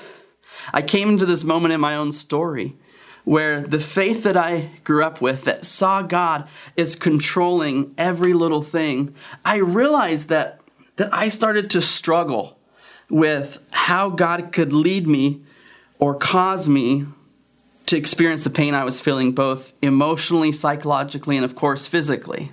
I 0.73 0.81
came 0.81 1.09
into 1.09 1.27
this 1.27 1.43
moment 1.43 1.75
in 1.75 1.79
my 1.79 1.95
own 1.95 2.11
story 2.11 2.75
where 3.25 3.61
the 3.61 3.79
faith 3.79 4.23
that 4.23 4.37
I 4.37 4.69
grew 4.83 5.03
up 5.03 5.19
with 5.19 5.43
that 5.43 5.65
saw 5.65 6.01
God 6.01 6.47
is 6.77 6.95
controlling 6.95 7.93
every 7.97 8.33
little 8.33 8.61
thing. 8.61 9.13
I 9.43 9.57
realized 9.57 10.29
that 10.29 10.61
that 10.95 11.13
I 11.13 11.27
started 11.27 11.69
to 11.71 11.81
struggle 11.81 12.57
with 13.09 13.59
how 13.71 14.09
God 14.09 14.53
could 14.53 14.71
lead 14.71 15.07
me 15.07 15.41
or 15.99 16.15
cause 16.15 16.69
me 16.69 17.05
to 17.87 17.97
experience 17.97 18.43
the 18.43 18.49
pain 18.49 18.73
I 18.73 18.83
was 18.83 19.01
feeling, 19.01 19.33
both 19.33 19.73
emotionally, 19.81 20.51
psychologically, 20.51 21.35
and 21.35 21.45
of 21.45 21.55
course, 21.55 21.85
physically. 21.85 22.51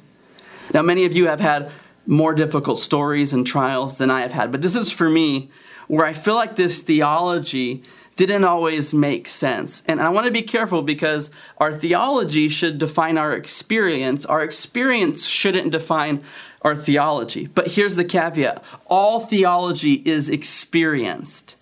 Now, 0.74 0.82
many 0.82 1.04
of 1.04 1.12
you 1.12 1.28
have 1.28 1.40
had 1.40 1.70
more 2.06 2.34
difficult 2.34 2.80
stories 2.80 3.32
and 3.32 3.46
trials 3.46 3.98
than 3.98 4.10
I 4.10 4.20
have 4.22 4.32
had, 4.32 4.52
but 4.52 4.60
this 4.60 4.74
is 4.74 4.90
for 4.90 5.08
me 5.08 5.50
where 5.88 6.04
I 6.04 6.12
feel 6.12 6.34
like 6.34 6.56
this 6.56 6.82
theology 6.82 7.82
didn't 8.16 8.45
always 8.45 8.92
make 8.92 9.28
sense. 9.28 9.83
And 9.87 10.00
I 10.00 10.11
want 10.11 10.26
to 10.26 10.33
be 10.33 10.42
careful 10.42 10.83
because 10.83 11.31
our 11.59 11.73
theology 11.73 12.49
should 12.49 12.78
define 12.78 13.16
our 13.16 13.33
experience. 13.33 14.25
Our 14.26 14.42
experience 14.42 15.26
shouldn't 15.26 15.73
define 15.73 16.23
our 16.62 16.76
theology. 16.76 17.47
But 17.47 17.69
here's 17.69 17.97
the 17.97 18.04
caveat 18.04 18.62
all 18.87 19.21
theology 19.21 20.02
is 20.04 20.28
experienced. 20.28 21.57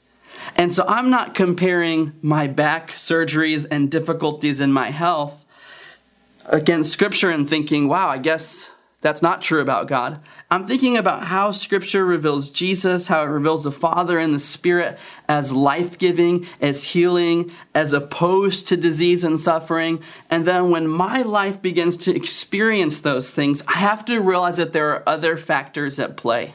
And 0.56 0.72
so 0.72 0.84
I'm 0.86 1.10
not 1.10 1.34
comparing 1.34 2.12
my 2.22 2.46
back 2.46 2.90
surgeries 2.90 3.66
and 3.70 3.90
difficulties 3.90 4.60
in 4.60 4.72
my 4.72 4.90
health 4.90 5.44
against 6.46 6.92
Scripture 6.92 7.30
and 7.30 7.48
thinking, 7.48 7.88
wow, 7.88 8.08
I 8.08 8.18
guess 8.18 8.70
that's 9.02 9.22
not 9.22 9.40
true 9.40 9.60
about 9.60 9.88
God. 9.88 10.20
I'm 10.50 10.66
thinking 10.66 10.98
about 10.98 11.24
how 11.24 11.52
Scripture 11.52 12.04
reveals 12.04 12.50
Jesus, 12.50 13.06
how 13.06 13.22
it 13.22 13.28
reveals 13.28 13.64
the 13.64 13.72
Father 13.72 14.18
and 14.18 14.34
the 14.34 14.38
Spirit 14.38 14.98
as 15.26 15.54
life 15.54 15.96
giving, 15.96 16.46
as 16.60 16.84
healing, 16.84 17.50
as 17.74 17.94
opposed 17.94 18.68
to 18.68 18.76
disease 18.76 19.24
and 19.24 19.40
suffering. 19.40 20.02
And 20.28 20.46
then 20.46 20.70
when 20.70 20.86
my 20.86 21.22
life 21.22 21.62
begins 21.62 21.96
to 21.98 22.14
experience 22.14 23.00
those 23.00 23.30
things, 23.30 23.62
I 23.66 23.78
have 23.78 24.04
to 24.04 24.20
realize 24.20 24.58
that 24.58 24.74
there 24.74 24.90
are 24.90 25.02
other 25.06 25.38
factors 25.38 25.98
at 25.98 26.18
play. 26.18 26.54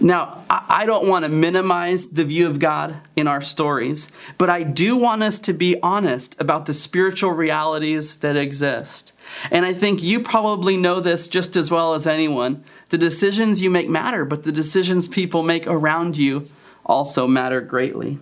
Now, 0.00 0.44
I 0.50 0.84
don't 0.84 1.06
want 1.06 1.24
to 1.24 1.28
minimize 1.28 2.08
the 2.08 2.24
view 2.24 2.48
of 2.48 2.58
God 2.58 2.96
in 3.14 3.28
our 3.28 3.40
stories, 3.40 4.08
but 4.36 4.50
I 4.50 4.64
do 4.64 4.96
want 4.96 5.22
us 5.22 5.38
to 5.40 5.52
be 5.52 5.80
honest 5.80 6.34
about 6.40 6.66
the 6.66 6.74
spiritual 6.74 7.30
realities 7.30 8.16
that 8.16 8.36
exist. 8.36 9.12
And 9.50 9.64
I 9.64 9.72
think 9.72 10.02
you 10.02 10.20
probably 10.20 10.76
know 10.76 10.98
this 10.98 11.28
just 11.28 11.56
as 11.56 11.70
well 11.70 11.94
as 11.94 12.06
anyone. 12.06 12.64
The 12.88 12.98
decisions 12.98 13.62
you 13.62 13.70
make 13.70 13.88
matter, 13.88 14.24
but 14.24 14.42
the 14.42 14.52
decisions 14.52 15.08
people 15.08 15.42
make 15.42 15.66
around 15.66 16.18
you 16.18 16.48
also 16.84 17.28
matter 17.28 17.60
greatly. 17.60 18.18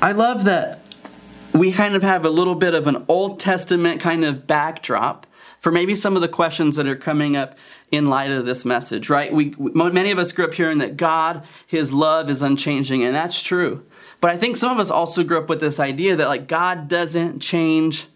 I 0.00 0.12
love 0.12 0.44
that 0.44 0.80
we 1.52 1.72
kind 1.72 1.94
of 1.94 2.02
have 2.02 2.24
a 2.24 2.30
little 2.30 2.54
bit 2.54 2.74
of 2.74 2.86
an 2.86 3.04
Old 3.08 3.38
Testament 3.38 4.00
kind 4.00 4.24
of 4.24 4.46
backdrop 4.46 5.26
for 5.62 5.70
maybe 5.70 5.94
some 5.94 6.16
of 6.16 6.22
the 6.22 6.28
questions 6.28 6.74
that 6.74 6.88
are 6.88 6.96
coming 6.96 7.36
up 7.36 7.56
in 7.92 8.06
light 8.06 8.32
of 8.32 8.44
this 8.44 8.64
message, 8.64 9.08
right? 9.08 9.32
We, 9.32 9.54
many 9.56 10.10
of 10.10 10.18
us 10.18 10.32
grew 10.32 10.44
up 10.44 10.54
hearing 10.54 10.78
that 10.78 10.96
God, 10.96 11.48
His 11.68 11.92
love 11.92 12.28
is 12.28 12.42
unchanging, 12.42 13.04
and 13.04 13.14
that's 13.14 13.40
true. 13.40 13.86
But 14.20 14.32
I 14.32 14.36
think 14.36 14.56
some 14.56 14.72
of 14.72 14.80
us 14.80 14.90
also 14.90 15.22
grew 15.22 15.38
up 15.38 15.48
with 15.48 15.60
this 15.60 15.78
idea 15.78 16.16
that 16.16 16.26
like 16.26 16.48
God 16.48 16.88
doesn't 16.88 17.38
change 17.38 18.08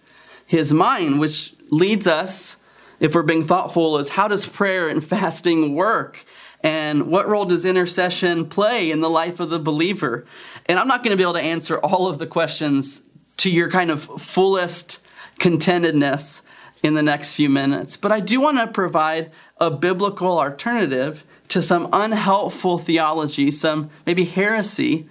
His 0.44 0.72
mind, 0.72 1.20
which 1.20 1.54
leads 1.70 2.08
us, 2.08 2.56
if 2.98 3.14
we're 3.14 3.22
being 3.22 3.46
thoughtful, 3.46 3.96
is 3.98 4.08
how 4.08 4.26
does 4.26 4.44
prayer 4.44 4.88
and 4.88 5.02
fasting 5.04 5.76
work? 5.76 6.24
And 6.64 7.06
what 7.06 7.28
role 7.28 7.44
does 7.44 7.64
intercession 7.64 8.48
play 8.48 8.90
in 8.90 9.02
the 9.02 9.10
life 9.10 9.38
of 9.38 9.50
the 9.50 9.60
believer? 9.60 10.26
And 10.66 10.80
I'm 10.80 10.88
not 10.88 11.04
going 11.04 11.12
to 11.12 11.16
be 11.16 11.22
able 11.22 11.34
to 11.34 11.40
answer 11.40 11.78
all 11.78 12.08
of 12.08 12.18
the 12.18 12.26
questions 12.26 13.02
to 13.36 13.50
your 13.50 13.70
kind 13.70 13.92
of 13.92 14.02
fullest 14.20 14.98
contentedness 15.38 16.42
in 16.82 16.94
the 16.94 17.02
next 17.02 17.34
few 17.34 17.48
minutes, 17.48 17.96
but 17.96 18.12
I 18.12 18.20
do 18.20 18.40
want 18.40 18.58
to 18.58 18.66
provide 18.66 19.30
a 19.58 19.70
biblical 19.70 20.38
alternative 20.38 21.24
to 21.48 21.62
some 21.62 21.88
unhelpful 21.92 22.78
theology, 22.78 23.50
some 23.50 23.90
maybe 24.04 24.24
heresy 24.24 25.06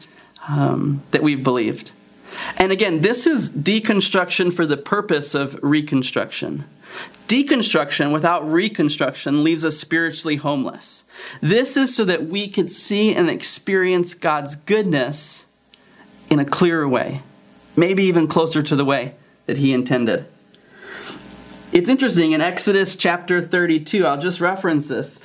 um, 0.47 1.01
that 1.11 1.23
we've 1.23 1.43
believed. 1.43 1.91
And 2.57 2.71
again, 2.71 3.01
this 3.01 3.25
is 3.25 3.49
deconstruction 3.49 4.53
for 4.53 4.65
the 4.65 4.77
purpose 4.77 5.33
of 5.33 5.57
reconstruction. 5.63 6.65
Deconstruction 7.27 8.11
without 8.11 8.47
reconstruction 8.47 9.43
leaves 9.43 9.65
us 9.65 9.77
spiritually 9.77 10.35
homeless. 10.35 11.05
This 11.41 11.75
is 11.75 11.95
so 11.95 12.05
that 12.05 12.27
we 12.27 12.47
could 12.47 12.71
see 12.71 13.15
and 13.15 13.29
experience 13.29 14.13
God's 14.13 14.55
goodness 14.55 15.45
in 16.29 16.39
a 16.39 16.45
clearer 16.45 16.87
way, 16.87 17.23
maybe 17.75 18.03
even 18.03 18.27
closer 18.27 18.61
to 18.61 18.75
the 18.75 18.85
way 18.85 19.15
that 19.47 19.57
He 19.57 19.73
intended. 19.73 20.27
It's 21.75 21.89
interesting 21.89 22.31
in 22.31 22.39
Exodus 22.39 22.95
chapter 22.95 23.41
32, 23.41 24.05
I'll 24.05 24.17
just 24.17 24.39
reference 24.39 24.87
this. 24.87 25.19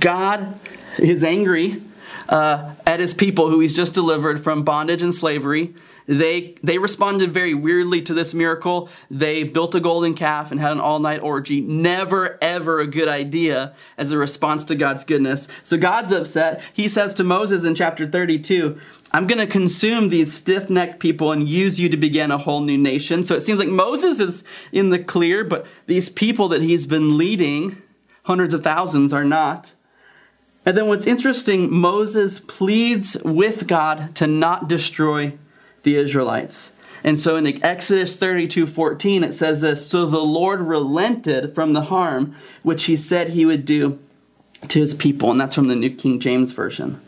God 0.00 0.58
is 0.98 1.22
angry 1.22 1.84
uh, 2.28 2.74
at 2.86 3.00
his 3.00 3.14
people 3.14 3.50
who 3.50 3.60
he's 3.60 3.76
just 3.76 3.94
delivered 3.94 4.42
from 4.42 4.62
bondage 4.62 5.02
and 5.02 5.14
slavery. 5.14 5.74
They, 6.06 6.54
they 6.62 6.78
responded 6.78 7.34
very 7.34 7.52
weirdly 7.52 8.00
to 8.02 8.14
this 8.14 8.32
miracle. 8.32 8.88
They 9.10 9.42
built 9.42 9.74
a 9.74 9.80
golden 9.80 10.14
calf 10.14 10.52
and 10.52 10.60
had 10.60 10.72
an 10.72 10.80
all 10.80 11.00
night 11.00 11.20
orgy. 11.20 11.60
Never, 11.60 12.38
ever 12.40 12.78
a 12.78 12.86
good 12.86 13.08
idea 13.08 13.74
as 13.98 14.12
a 14.12 14.18
response 14.18 14.64
to 14.66 14.76
God's 14.76 15.02
goodness. 15.04 15.48
So 15.64 15.76
God's 15.76 16.12
upset. 16.12 16.62
He 16.72 16.86
says 16.86 17.12
to 17.14 17.24
Moses 17.24 17.64
in 17.64 17.74
chapter 17.74 18.06
32, 18.06 18.80
I'm 19.12 19.26
going 19.26 19.38
to 19.38 19.46
consume 19.46 20.08
these 20.08 20.32
stiff 20.32 20.70
necked 20.70 21.00
people 21.00 21.32
and 21.32 21.48
use 21.48 21.80
you 21.80 21.88
to 21.88 21.96
begin 21.96 22.30
a 22.30 22.38
whole 22.38 22.60
new 22.60 22.78
nation. 22.78 23.24
So 23.24 23.34
it 23.34 23.40
seems 23.40 23.58
like 23.58 23.68
Moses 23.68 24.20
is 24.20 24.44
in 24.72 24.90
the 24.90 24.98
clear, 24.98 25.42
but 25.42 25.66
these 25.86 26.08
people 26.08 26.48
that 26.48 26.62
he's 26.62 26.86
been 26.86 27.18
leading, 27.18 27.82
hundreds 28.24 28.54
of 28.54 28.62
thousands, 28.62 29.12
are 29.12 29.24
not. 29.24 29.74
And 30.66 30.76
then 30.76 30.88
what's 30.88 31.06
interesting, 31.06 31.72
Moses 31.72 32.40
pleads 32.40 33.16
with 33.24 33.68
God 33.68 34.16
to 34.16 34.26
not 34.26 34.68
destroy 34.68 35.38
the 35.84 35.96
Israelites. 35.96 36.72
And 37.04 37.20
so 37.20 37.36
in 37.36 37.64
Exodus 37.64 38.16
32 38.16 38.66
14, 38.66 39.22
it 39.22 39.32
says 39.32 39.60
this 39.60 39.88
So 39.88 40.06
the 40.06 40.18
Lord 40.18 40.60
relented 40.60 41.54
from 41.54 41.72
the 41.72 41.82
harm 41.82 42.34
which 42.64 42.84
he 42.84 42.96
said 42.96 43.28
he 43.28 43.46
would 43.46 43.64
do 43.64 44.00
to 44.66 44.80
his 44.80 44.92
people. 44.92 45.30
And 45.30 45.40
that's 45.40 45.54
from 45.54 45.68
the 45.68 45.76
New 45.76 45.94
King 45.94 46.18
James 46.18 46.50
Version. 46.50 47.00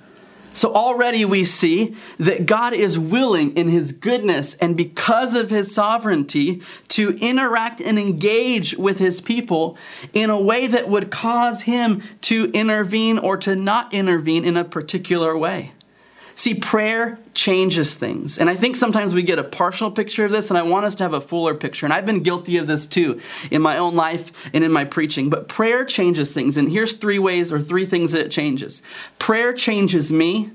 So 0.59 0.75
already 0.75 1.25
we 1.25 1.45
see 1.45 1.95
that 2.19 2.45
God 2.45 2.75
is 2.75 2.99
willing 2.99 3.57
in 3.57 3.69
his 3.69 3.93
goodness 3.93 4.55
and 4.55 4.77
because 4.77 5.37
of 5.37 5.51
his 5.51 5.73
sovereignty 5.73 6.63
to 6.89 7.17
interact 7.21 7.81
and 7.81 7.97
engage 7.97 8.77
with 8.77 8.99
his 8.99 9.21
people 9.21 9.79
in 10.13 10.31
a 10.31 10.41
way 10.41 10.67
that 10.67 10.89
would 10.89 11.13
cause 11.13 11.63
him 11.63 12.03
to 12.23 12.47
intervene 12.47 13.21
or 13.21 13.37
to 13.37 13.55
not 13.55 13.95
intervene 13.95 14.45
in 14.45 14.57
a 14.57 14.65
particular 14.65 15.39
way. 15.39 15.75
See, 16.39 16.55
prayer 16.55 17.19
changes 17.35 17.97
things. 17.97 18.39
And 18.39 18.49
I 18.49 18.55
think 18.55 18.77
sometimes 18.77 19.13
we 19.13 19.25
get 19.25 19.41
a 19.41 19.43
partial 19.43 19.91
picture 19.91 20.25
of 20.25 20.31
this, 20.31 20.51
and 20.51 20.57
I 20.57 20.63
want 20.63 20.87
us 20.87 20.95
to 20.95 21.03
have 21.03 21.13
a 21.13 21.21
fuller 21.21 21.53
picture. 21.53 21.85
And 21.85 21.93
I've 21.93 22.07
been 22.07 22.23
guilty 22.23 22.59
of 22.59 22.69
this 22.69 22.87
too 22.87 23.21
in 23.51 23.61
my 23.61 23.77
own 23.77 23.97
life 23.97 24.31
and 24.55 24.63
in 24.63 24.71
my 24.71 24.85
preaching. 24.85 25.31
But 25.31 25.49
prayer 25.49 25.85
changes 25.85 26.33
things. 26.33 26.57
And 26.57 26.69
here's 26.69 26.93
three 26.93 27.19
ways 27.19 27.53
or 27.53 27.61
three 27.61 27.87
things 27.87 28.13
that 28.13 28.25
it 28.25 28.31
changes 28.31 28.83
prayer 29.19 29.53
changes 29.53 30.13
me. 30.13 30.53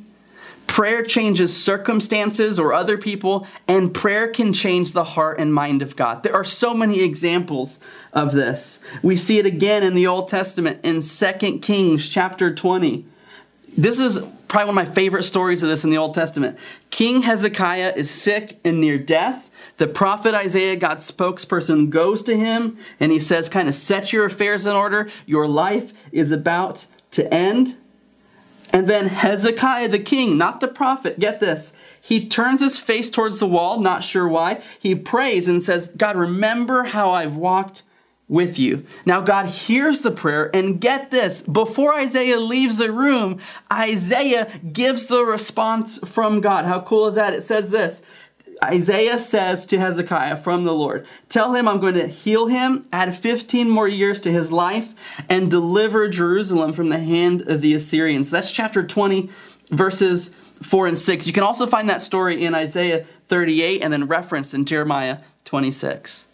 Prayer 0.68 1.04
changes 1.04 1.54
circumstances 1.54 2.58
or 2.58 2.72
other 2.72 2.98
people, 2.98 3.46
and 3.68 3.94
prayer 3.94 4.30
can 4.30 4.54
change 4.54 4.94
the 4.94 5.04
heart 5.04 5.38
and 5.38 5.54
mind 5.54 5.82
of 5.82 5.98
God. 5.98 6.24
There 6.24 6.34
are 6.34 6.46
so 6.46 6.74
many 6.74 7.02
examples 7.02 7.82
of 8.14 8.32
this. 8.32 8.80
We 9.02 9.18
see 9.18 9.38
it 9.38 9.46
again 9.46 9.84
in 9.84 9.96
the 9.96 10.08
Old 10.08 10.30
Testament 10.30 10.80
in 10.82 11.02
2 11.02 11.60
Kings 11.60 12.08
chapter 12.08 12.56
20. 12.56 13.06
This 13.78 14.00
is 14.00 14.22
probably 14.54 14.72
one 14.72 14.78
of 14.78 14.88
my 14.88 14.94
favorite 14.94 15.24
stories 15.24 15.64
of 15.64 15.70
this 15.70 15.84
in 15.84 15.90
the 15.90 15.98
Old 15.98 16.14
Testament. 16.14 16.60
King 16.92 17.24
Hezekiah 17.24 17.94
is 17.96 18.12
sick 18.12 18.60
and 18.64 18.80
near 18.80 19.00
death. 19.00 19.50
The 19.78 19.88
prophet 19.88 20.36
Isaiah, 20.36 20.76
God's 20.76 21.10
spokesperson, 21.10 21.90
goes 21.90 22.22
to 22.22 22.38
him 22.38 22.78
and 23.00 23.12
he 23.12 23.20
says, 23.20 23.50
kind 23.50 23.68
of 23.68 23.74
set 23.74 24.14
your 24.14 24.26
affairs 24.26 24.68
in 24.68 24.76
order. 24.76 25.10
Your 25.26 25.48
life 25.48 25.92
is 26.12 26.32
about 26.32 26.86
to 27.12 27.34
end. 27.34 27.78
And 28.72 28.88
then 28.88 29.08
Hezekiah 29.08 29.88
the 29.88 29.98
king, 29.98 30.38
not 30.38 30.60
the 30.60 30.68
prophet, 30.68 31.20
get 31.20 31.40
this. 31.40 31.74
He 32.00 32.28
turns 32.28 32.62
his 32.62 32.78
face 32.78 33.10
towards 33.10 33.40
the 33.40 33.48
wall, 33.48 33.80
not 33.80 34.04
sure 34.04 34.28
why. 34.28 34.62
He 34.78 34.94
prays 34.94 35.48
and 35.48 35.64
says, 35.64 35.88
God, 35.98 36.16
remember 36.16 36.84
how 36.84 37.10
I've 37.10 37.36
walked 37.36 37.82
with 38.28 38.58
you. 38.58 38.86
Now, 39.06 39.22
God 39.22 39.48
hears 39.48 40.02
the 40.02 40.12
prayer, 40.12 40.50
and 40.56 40.80
get 40.80 41.12
this 41.12 41.42
before 41.42 41.94
Isaiah 41.94 42.40
leaves 42.40 42.78
the 42.78 42.92
room, 42.92 43.40
Isaiah 43.72 44.52
gives 44.72 45.08
the 45.08 45.24
response 45.24 46.00
from 46.00 46.42
God. 46.42 46.66
How 46.66 46.82
cool 46.82 47.08
is 47.08 47.16
that? 47.16 47.34
It 47.34 47.46
says 47.46 47.70
this 47.70 48.02
Isaiah 48.64 49.20
says 49.20 49.66
to 49.68 49.78
Hezekiah 49.78 50.38
from 50.38 50.64
the 50.64 50.74
Lord, 50.74 51.06
Tell 51.28 51.54
him 51.54 51.68
I'm 51.68 51.80
going 51.80 51.96
to 51.96 52.08
heal 52.08 52.48
him, 52.48 52.86
add 52.94 53.16
15 53.16 53.70
more 53.70 53.88
years 53.88 54.22
to 54.22 54.32
his 54.32 54.52
life, 54.52 54.94
and 55.30 55.52
deliver 55.52 56.08
Jerusalem 56.08 56.74
from 56.74 56.90
the 56.90 57.00
hand 57.00 57.42
of 57.44 57.62
the 57.62 57.74
Assyrians. 57.74 58.32
That's 58.32 58.52
chapter 58.52 58.84
20, 58.84 59.30
verses 59.70 60.32
4 60.62 60.88
and 60.88 60.98
6. 60.98 61.28
You 61.28 61.34
can 61.34 61.44
also 61.44 61.66
find 61.66 61.90
that 61.90 62.02
story 62.02 62.44
in 62.44 62.56
Isaiah 62.56 63.06
38 63.28 63.82
and 63.82 63.92
then 63.92 64.08
referenced 64.08 64.54
in 64.54 64.66
Jeremiah 64.66 65.18
26 65.46 66.28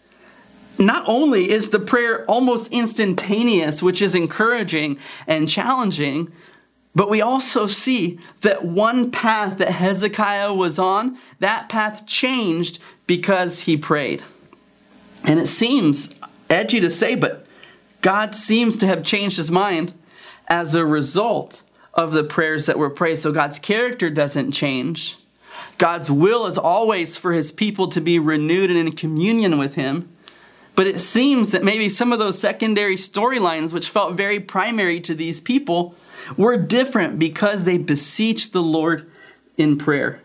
not 0.80 1.04
only 1.06 1.50
is 1.50 1.68
the 1.68 1.78
prayer 1.78 2.24
almost 2.24 2.72
instantaneous, 2.72 3.82
which 3.82 4.00
is 4.00 4.14
encouraging 4.14 4.98
and 5.26 5.48
challenging, 5.48 6.32
but 6.94 7.10
we 7.10 7.20
also 7.20 7.66
see 7.66 8.18
that 8.40 8.64
one 8.64 9.10
path 9.10 9.58
that 9.58 9.70
Hezekiah 9.70 10.54
was 10.54 10.78
on, 10.78 11.18
that 11.38 11.68
path 11.68 12.06
changed 12.06 12.80
because 13.06 13.60
he 13.60 13.76
prayed. 13.76 14.24
And 15.24 15.38
it 15.38 15.46
seems 15.46 16.10
edgy 16.48 16.80
to 16.80 16.90
say, 16.90 17.14
but 17.14 17.46
God 18.00 18.34
seems 18.34 18.76
to 18.78 18.86
have 18.86 19.04
changed 19.04 19.36
his 19.36 19.50
mind 19.50 19.92
as 20.48 20.74
a 20.74 20.84
result 20.84 21.62
of 21.94 22.12
the 22.12 22.24
prayers 22.24 22.66
that 22.66 22.78
were 22.78 22.90
prayed. 22.90 23.18
So 23.18 23.30
God's 23.30 23.58
character 23.58 24.10
doesn't 24.10 24.52
change. 24.52 25.16
God's 25.78 26.10
will 26.10 26.46
is 26.46 26.58
always 26.58 27.16
for 27.16 27.32
his 27.32 27.52
people 27.52 27.88
to 27.88 28.00
be 28.00 28.18
renewed 28.18 28.70
and 28.70 28.78
in 28.78 28.92
communion 28.92 29.58
with 29.58 29.74
him. 29.74 30.08
But 30.80 30.86
it 30.86 30.98
seems 30.98 31.52
that 31.52 31.62
maybe 31.62 31.90
some 31.90 32.10
of 32.10 32.18
those 32.18 32.38
secondary 32.38 32.96
storylines, 32.96 33.74
which 33.74 33.90
felt 33.90 34.16
very 34.16 34.40
primary 34.40 34.98
to 35.00 35.14
these 35.14 35.38
people, 35.38 35.94
were 36.38 36.56
different 36.56 37.18
because 37.18 37.64
they 37.64 37.76
beseeched 37.76 38.54
the 38.54 38.62
Lord 38.62 39.06
in 39.58 39.76
prayer. 39.76 40.22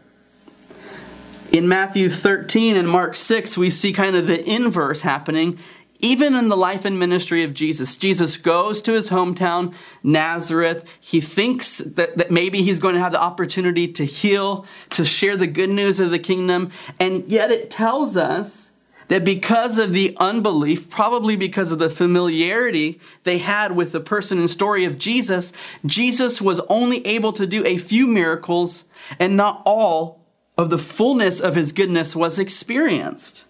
In 1.51 1.67
Matthew 1.67 2.09
13 2.09 2.77
and 2.77 2.88
Mark 2.88 3.17
6, 3.17 3.57
we 3.57 3.69
see 3.69 3.91
kind 3.91 4.15
of 4.15 4.27
the 4.27 4.50
inverse 4.50 5.01
happening. 5.01 5.59
Even 6.00 6.35
in 6.35 6.47
the 6.47 6.55
life 6.55 6.85
and 6.85 6.97
ministry 6.97 7.43
of 7.43 7.53
Jesus, 7.53 7.97
Jesus 7.97 8.38
goes 8.38 8.81
to 8.83 8.93
his 8.93 9.09
hometown, 9.09 9.74
Nazareth. 10.03 10.85
He 11.01 11.19
thinks 11.19 11.79
that, 11.79 12.17
that 12.17 12.31
maybe 12.31 12.62
he's 12.62 12.79
going 12.79 12.95
to 12.95 13.01
have 13.01 13.12
the 13.12 13.21
opportunity 13.21 13.89
to 13.89 14.05
heal, 14.05 14.65
to 14.91 15.03
share 15.03 15.35
the 15.35 15.47
good 15.47 15.69
news 15.69 16.00
of 16.00 16.12
the 16.12 16.17
kingdom. 16.19 16.71
And 16.97 17.27
yet 17.27 17.51
it 17.51 17.69
tells 17.69 18.15
us 18.15 18.71
that 19.07 19.24
because 19.24 19.77
of 19.77 19.93
the 19.93 20.15
unbelief, 20.19 20.89
probably 20.89 21.35
because 21.35 21.71
of 21.71 21.79
the 21.79 21.89
familiarity 21.89 23.00
they 23.24 23.38
had 23.38 23.75
with 23.75 23.91
the 23.91 24.00
person 24.00 24.39
and 24.39 24.50
story 24.50 24.85
of 24.85 24.97
Jesus, 24.97 25.53
Jesus 25.85 26.41
was 26.41 26.59
only 26.69 27.05
able 27.05 27.31
to 27.33 27.45
do 27.45 27.63
a 27.65 27.77
few 27.77 28.07
miracles 28.07 28.83
and 29.19 29.38
not 29.38 29.62
all 29.65 30.21
of 30.57 30.69
the 30.69 30.77
fullness 30.77 31.39
of 31.39 31.55
his 31.55 31.71
goodness 31.71 32.15
was 32.15 32.39
experienced. 32.39 33.45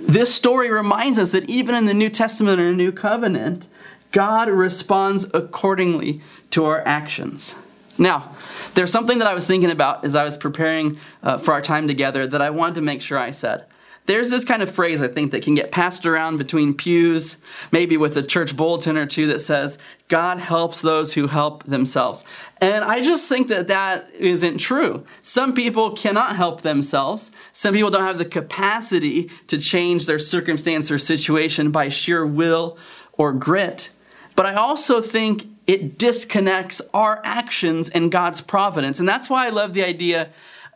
This 0.00 0.34
story 0.34 0.70
reminds 0.70 1.18
us 1.18 1.32
that 1.32 1.48
even 1.48 1.74
in 1.74 1.84
the 1.84 1.94
New 1.94 2.08
Testament 2.08 2.60
or 2.60 2.74
New 2.74 2.92
Covenant, 2.92 3.68
God 4.10 4.48
responds 4.48 5.24
accordingly 5.32 6.20
to 6.50 6.64
our 6.64 6.86
actions. 6.86 7.54
Now, 7.96 8.34
there's 8.74 8.90
something 8.90 9.18
that 9.18 9.28
I 9.28 9.34
was 9.34 9.46
thinking 9.46 9.70
about 9.70 10.04
as 10.04 10.16
I 10.16 10.24
was 10.24 10.36
preparing 10.36 10.98
uh, 11.22 11.38
for 11.38 11.54
our 11.54 11.62
time 11.62 11.86
together 11.86 12.26
that 12.26 12.42
I 12.42 12.50
wanted 12.50 12.74
to 12.76 12.80
make 12.80 13.00
sure 13.00 13.18
I 13.18 13.30
said. 13.30 13.66
There's 14.06 14.28
this 14.28 14.44
kind 14.44 14.62
of 14.62 14.70
phrase, 14.70 15.00
I 15.00 15.08
think, 15.08 15.32
that 15.32 15.42
can 15.42 15.54
get 15.54 15.72
passed 15.72 16.04
around 16.04 16.36
between 16.36 16.74
pews, 16.74 17.38
maybe 17.72 17.96
with 17.96 18.16
a 18.18 18.22
church 18.22 18.54
bulletin 18.54 18.98
or 18.98 19.06
two 19.06 19.26
that 19.28 19.40
says, 19.40 19.78
God 20.08 20.38
helps 20.38 20.82
those 20.82 21.14
who 21.14 21.26
help 21.26 21.64
themselves. 21.64 22.22
And 22.60 22.84
I 22.84 23.02
just 23.02 23.28
think 23.30 23.48
that 23.48 23.68
that 23.68 24.10
isn't 24.18 24.58
true. 24.58 25.06
Some 25.22 25.54
people 25.54 25.92
cannot 25.92 26.36
help 26.36 26.60
themselves. 26.60 27.30
Some 27.52 27.72
people 27.72 27.90
don't 27.90 28.02
have 28.02 28.18
the 28.18 28.26
capacity 28.26 29.30
to 29.46 29.56
change 29.56 30.04
their 30.04 30.18
circumstance 30.18 30.90
or 30.90 30.98
situation 30.98 31.70
by 31.70 31.88
sheer 31.88 32.26
will 32.26 32.76
or 33.14 33.32
grit. 33.32 33.90
But 34.36 34.44
I 34.44 34.54
also 34.54 35.00
think 35.00 35.46
it 35.66 35.96
disconnects 35.96 36.82
our 36.92 37.22
actions 37.24 37.88
and 37.88 38.12
God's 38.12 38.42
providence. 38.42 39.00
And 39.00 39.08
that's 39.08 39.30
why 39.30 39.46
I 39.46 39.50
love 39.50 39.72
the 39.72 39.84
idea 39.84 40.28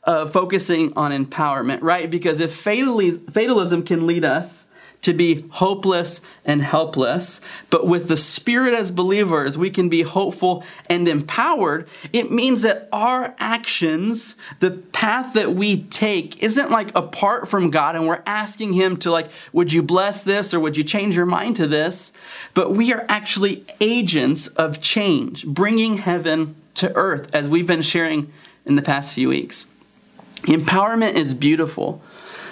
uh, 0.08 0.26
focusing 0.26 0.90
on 0.96 1.12
empowerment, 1.12 1.80
right? 1.82 2.10
Because 2.10 2.40
if 2.40 2.54
fatalism 2.54 3.82
can 3.82 4.06
lead 4.06 4.24
us 4.24 4.64
to 5.02 5.12
be 5.12 5.46
hopeless 5.50 6.22
and 6.46 6.62
helpless, 6.62 7.42
but 7.68 7.86
with 7.86 8.08
the 8.08 8.16
Spirit 8.16 8.72
as 8.72 8.90
believers, 8.90 9.58
we 9.58 9.68
can 9.68 9.90
be 9.90 10.00
hopeful 10.00 10.64
and 10.88 11.06
empowered. 11.06 11.86
It 12.14 12.32
means 12.32 12.62
that 12.62 12.88
our 12.90 13.34
actions, 13.38 14.34
the 14.60 14.70
path 14.70 15.34
that 15.34 15.54
we 15.54 15.82
take, 15.82 16.42
isn't 16.42 16.70
like 16.70 16.90
apart 16.96 17.46
from 17.46 17.70
God 17.70 17.94
and 17.94 18.08
we're 18.08 18.22
asking 18.24 18.72
Him 18.72 18.96
to, 19.00 19.10
like, 19.10 19.30
would 19.52 19.74
you 19.74 19.82
bless 19.82 20.22
this 20.22 20.54
or 20.54 20.58
would 20.58 20.78
you 20.78 20.84
change 20.84 21.16
your 21.16 21.26
mind 21.26 21.56
to 21.56 21.66
this? 21.66 22.14
But 22.54 22.72
we 22.72 22.94
are 22.94 23.04
actually 23.10 23.66
agents 23.78 24.46
of 24.48 24.80
change, 24.80 25.46
bringing 25.46 25.98
heaven 25.98 26.56
to 26.76 26.92
earth, 26.96 27.28
as 27.34 27.50
we've 27.50 27.66
been 27.66 27.82
sharing 27.82 28.32
in 28.64 28.74
the 28.74 28.82
past 28.82 29.12
few 29.12 29.28
weeks. 29.28 29.66
Empowerment 30.42 31.14
is 31.14 31.34
beautiful 31.34 32.02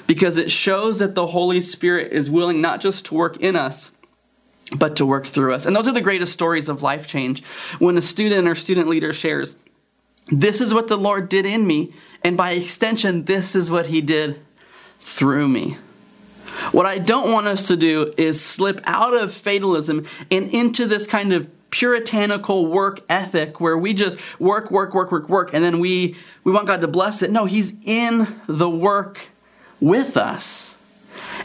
because 0.07 0.39
it 0.39 0.51
shows 0.51 0.99
that 0.99 1.15
the 1.15 1.29
Holy 1.29 1.61
Spirit 1.61 2.13
is 2.13 2.31
willing 2.31 2.61
not 2.61 2.81
just 2.81 3.07
to 3.07 3.15
work 3.15 3.37
in 3.39 3.57
us, 3.57 3.91
but 4.77 4.97
to 4.97 5.07
work 5.07 5.27
through 5.27 5.55
us. 5.55 5.67
And 5.67 5.75
those 5.75 5.87
are 5.89 5.93
the 5.93 6.01
greatest 6.01 6.33
stories 6.33 6.69
of 6.69 6.83
life 6.83 7.07
change. 7.07 7.45
When 7.79 7.97
a 7.97 8.03
student 8.03 8.49
or 8.49 8.55
student 8.55 8.89
leader 8.89 9.13
shares, 9.13 9.57
This 10.29 10.61
is 10.61 10.75
what 10.75 10.89
the 10.89 10.97
Lord 10.97 11.29
did 11.29 11.47
in 11.47 11.67
me, 11.67 11.95
and 12.25 12.37
by 12.37 12.53
extension, 12.53 13.25
this 13.27 13.55
is 13.55 13.71
what 13.71 13.87
He 13.87 14.01
did 14.01 14.41
through 15.01 15.49
me. 15.49 15.79
What 16.73 16.87
I 16.87 16.99
don't 16.99 17.31
want 17.31 17.47
us 17.47 17.69
to 17.69 17.77
do 17.77 18.13
is 18.17 18.41
slip 18.41 18.81
out 18.85 19.15
of 19.15 19.33
fatalism 19.33 20.05
and 20.31 20.49
into 20.49 20.87
this 20.87 21.07
kind 21.07 21.33
of 21.33 21.49
puritanical 21.71 22.67
work 22.67 23.01
ethic 23.09 23.61
where 23.61 23.77
we 23.77 23.93
just 23.93 24.19
work, 24.41 24.71
work, 24.71 24.95
work, 24.95 25.11
work, 25.13 25.29
work, 25.29 25.53
and 25.53 25.65
then 25.65 25.79
we, 25.81 26.17
we 26.45 26.53
want 26.53 26.67
God 26.67 26.81
to 26.81 26.89
bless 26.89 27.23
it. 27.23 27.31
No, 27.31 27.45
He's 27.45 27.75
in 27.85 28.27
the 28.47 28.71
work 28.71 29.29
with 29.81 30.17
us. 30.17 30.76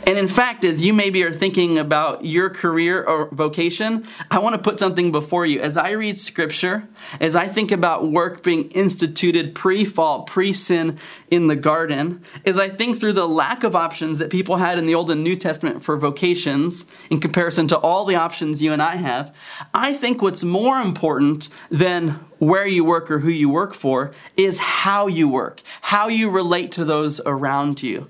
And 0.07 0.17
in 0.17 0.27
fact, 0.27 0.65
as 0.65 0.81
you 0.81 0.93
maybe 0.93 1.23
are 1.23 1.31
thinking 1.31 1.77
about 1.77 2.25
your 2.25 2.49
career 2.49 3.03
or 3.03 3.29
vocation, 3.31 4.07
I 4.31 4.39
want 4.39 4.55
to 4.55 4.61
put 4.61 4.79
something 4.79 5.11
before 5.11 5.45
you. 5.45 5.61
As 5.61 5.77
I 5.77 5.91
read 5.91 6.17
scripture, 6.17 6.87
as 7.19 7.35
I 7.35 7.47
think 7.47 7.71
about 7.71 8.09
work 8.09 8.41
being 8.41 8.69
instituted 8.71 9.53
pre 9.53 9.85
fall, 9.85 10.23
pre 10.23 10.53
sin 10.53 10.97
in 11.29 11.47
the 11.47 11.55
garden, 11.55 12.23
as 12.45 12.57
I 12.57 12.67
think 12.67 12.99
through 12.99 13.13
the 13.13 13.27
lack 13.27 13.63
of 13.63 13.75
options 13.75 14.17
that 14.19 14.31
people 14.31 14.57
had 14.57 14.79
in 14.79 14.87
the 14.87 14.95
Old 14.95 15.11
and 15.11 15.23
New 15.23 15.35
Testament 15.35 15.83
for 15.83 15.97
vocations 15.97 16.85
in 17.11 17.19
comparison 17.19 17.67
to 17.67 17.77
all 17.77 18.03
the 18.03 18.15
options 18.15 18.61
you 18.61 18.73
and 18.73 18.81
I 18.81 18.95
have, 18.95 19.33
I 19.73 19.93
think 19.93 20.21
what's 20.21 20.43
more 20.43 20.79
important 20.79 21.47
than 21.69 22.19
where 22.39 22.65
you 22.65 22.83
work 22.83 23.11
or 23.11 23.19
who 23.19 23.29
you 23.29 23.49
work 23.49 23.75
for 23.75 24.13
is 24.35 24.57
how 24.57 25.05
you 25.05 25.29
work, 25.29 25.61
how 25.81 26.07
you 26.07 26.31
relate 26.31 26.71
to 26.71 26.85
those 26.85 27.21
around 27.25 27.83
you 27.83 28.07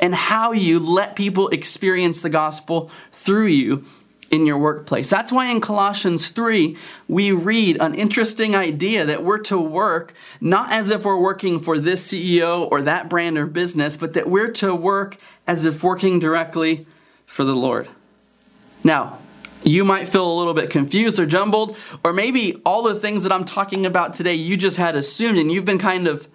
and 0.00 0.14
how 0.14 0.52
you 0.52 0.78
let 0.78 1.16
people 1.16 1.48
experience 1.48 2.20
the 2.20 2.30
gospel 2.30 2.90
through 3.12 3.46
you 3.46 3.84
in 4.30 4.46
your 4.46 4.58
workplace. 4.58 5.08
That's 5.08 5.30
why 5.30 5.50
in 5.50 5.60
Colossians 5.60 6.30
3, 6.30 6.76
we 7.08 7.30
read 7.30 7.76
an 7.80 7.94
interesting 7.94 8.56
idea 8.56 9.04
that 9.04 9.22
we're 9.22 9.38
to 9.42 9.58
work 9.58 10.14
not 10.40 10.72
as 10.72 10.90
if 10.90 11.04
we're 11.04 11.20
working 11.20 11.60
for 11.60 11.78
this 11.78 12.06
CEO 12.12 12.68
or 12.70 12.82
that 12.82 13.08
brand 13.08 13.38
or 13.38 13.46
business, 13.46 13.96
but 13.96 14.14
that 14.14 14.28
we're 14.28 14.50
to 14.52 14.74
work 14.74 15.18
as 15.46 15.66
if 15.66 15.82
working 15.82 16.18
directly 16.18 16.86
for 17.26 17.44
the 17.44 17.54
Lord. 17.54 17.88
Now, 18.82 19.18
you 19.62 19.84
might 19.84 20.08
feel 20.08 20.30
a 20.30 20.36
little 20.36 20.52
bit 20.52 20.68
confused 20.68 21.18
or 21.18 21.26
jumbled, 21.26 21.76
or 22.04 22.12
maybe 22.12 22.60
all 22.66 22.82
the 22.82 22.98
things 22.98 23.22
that 23.22 23.32
I'm 23.32 23.44
talking 23.44 23.86
about 23.86 24.14
today 24.14 24.34
you 24.34 24.56
just 24.56 24.76
had 24.76 24.94
assumed 24.94 25.38
and 25.38 25.50
you've 25.50 25.64
been 25.64 25.78
kind 25.78 26.06
of 26.06 26.28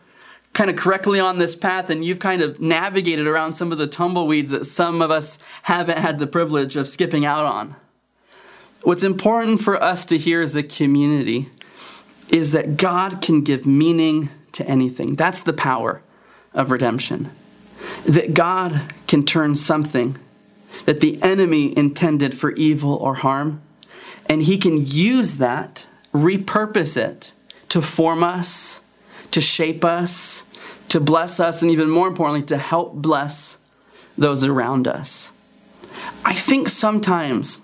kind 0.54 0.70
of 0.70 0.76
correctly 0.76 1.20
on 1.20 1.38
this 1.38 1.56
path 1.56 1.90
and 1.90 2.04
you've 2.04 2.20
kind 2.20 2.42
of 2.42 2.60
navigated 2.60 3.28
around 3.28 3.54
some 3.54 3.72
of 3.72 3.78
the 3.78 3.88
tumbleweeds 3.88 4.52
that 4.52 4.66
some 4.66 5.02
of 5.02 5.12
us 5.12 5.40
haven't 5.64 6.00
had 6.00 6.20
the 6.20 6.28
privilege 6.28 6.76
of 6.76 6.88
skipping 6.88 7.26
out 7.26 7.46
on. 7.46 7.76
What's 8.82 9.04
important 9.04 9.62
for 9.62 9.82
us 9.82 10.06
to 10.06 10.18
hear 10.18 10.42
as 10.42 10.56
a 10.56 10.64
community 10.64 11.50
is 12.30 12.52
that 12.52 12.78
God 12.78 13.22
can 13.22 13.42
give 13.42 13.66
meaning 13.66 14.30
to 14.54 14.66
anything. 14.68 15.16
That's 15.16 15.42
the 15.42 15.54
power 15.54 16.02
of 16.54 16.72
redemption. 16.72 17.32
That 18.06 18.34
God 18.34 18.94
can 19.08 19.26
turn 19.26 19.56
something 19.56 20.18
that 20.86 21.02
the 21.02 21.22
enemy 21.22 21.76
intended 21.78 22.38
for 22.38 22.52
evil 22.54 22.94
or 22.96 23.16
harm, 23.16 23.62
and 24.28 24.44
he 24.44 24.58
can 24.58 24.86
use 24.86 25.38
that, 25.38 25.88
repurpose 26.14 26.96
it 26.96 27.32
to 27.70 27.82
form 27.82 28.24
us 28.24 28.80
to 29.32 29.42
shape 29.42 29.86
us, 29.86 30.44
to 30.90 31.00
bless 31.00 31.40
us, 31.40 31.62
and 31.62 31.72
even 31.72 31.90
more 31.90 32.08
importantly, 32.08 32.46
to 32.48 32.58
help 32.58 32.94
bless 32.96 33.58
those 34.18 34.44
around 34.44 34.88
us. 34.88 35.32
I 36.26 36.34
think 36.34 36.70
sometimes 36.70 37.60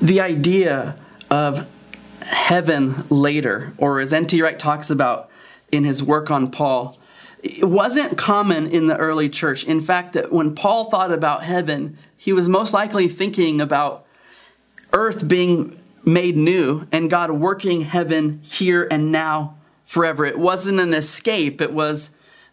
The 0.00 0.20
idea 0.20 0.96
of 1.28 1.68
heaven 2.22 3.04
later, 3.10 3.74
or 3.76 4.00
as 4.00 4.12
N.T. 4.14 4.40
Wright 4.40 4.58
talks 4.58 4.88
about 4.88 5.28
in 5.70 5.84
his 5.84 6.02
work 6.02 6.30
on 6.30 6.50
Paul, 6.50 6.98
it 7.42 7.68
wasn't 7.68 8.16
common 8.16 8.68
in 8.68 8.86
the 8.86 8.96
early 8.96 9.28
church. 9.28 9.64
In 9.64 9.80
fact, 9.82 10.16
when 10.30 10.54
Paul 10.54 10.86
thought 10.86 11.12
about 11.12 11.44
heaven, 11.44 11.98
he 12.16 12.32
was 12.32 12.48
most 12.48 12.72
likely 12.72 13.08
thinking 13.08 13.60
about 13.60 14.06
earth 14.92 15.26
being 15.28 15.78
made 16.04 16.36
new 16.36 16.86
and 16.90 17.10
God 17.10 17.30
working 17.32 17.82
heaven 17.82 18.40
here 18.42 18.88
and 18.90 19.12
now 19.12 19.56
forever. 19.90 20.24
It 20.24 20.38
wasn't 20.38 20.78
an 20.78 20.94
escape, 20.94 21.60
it 21.60 21.72
was 21.72 22.10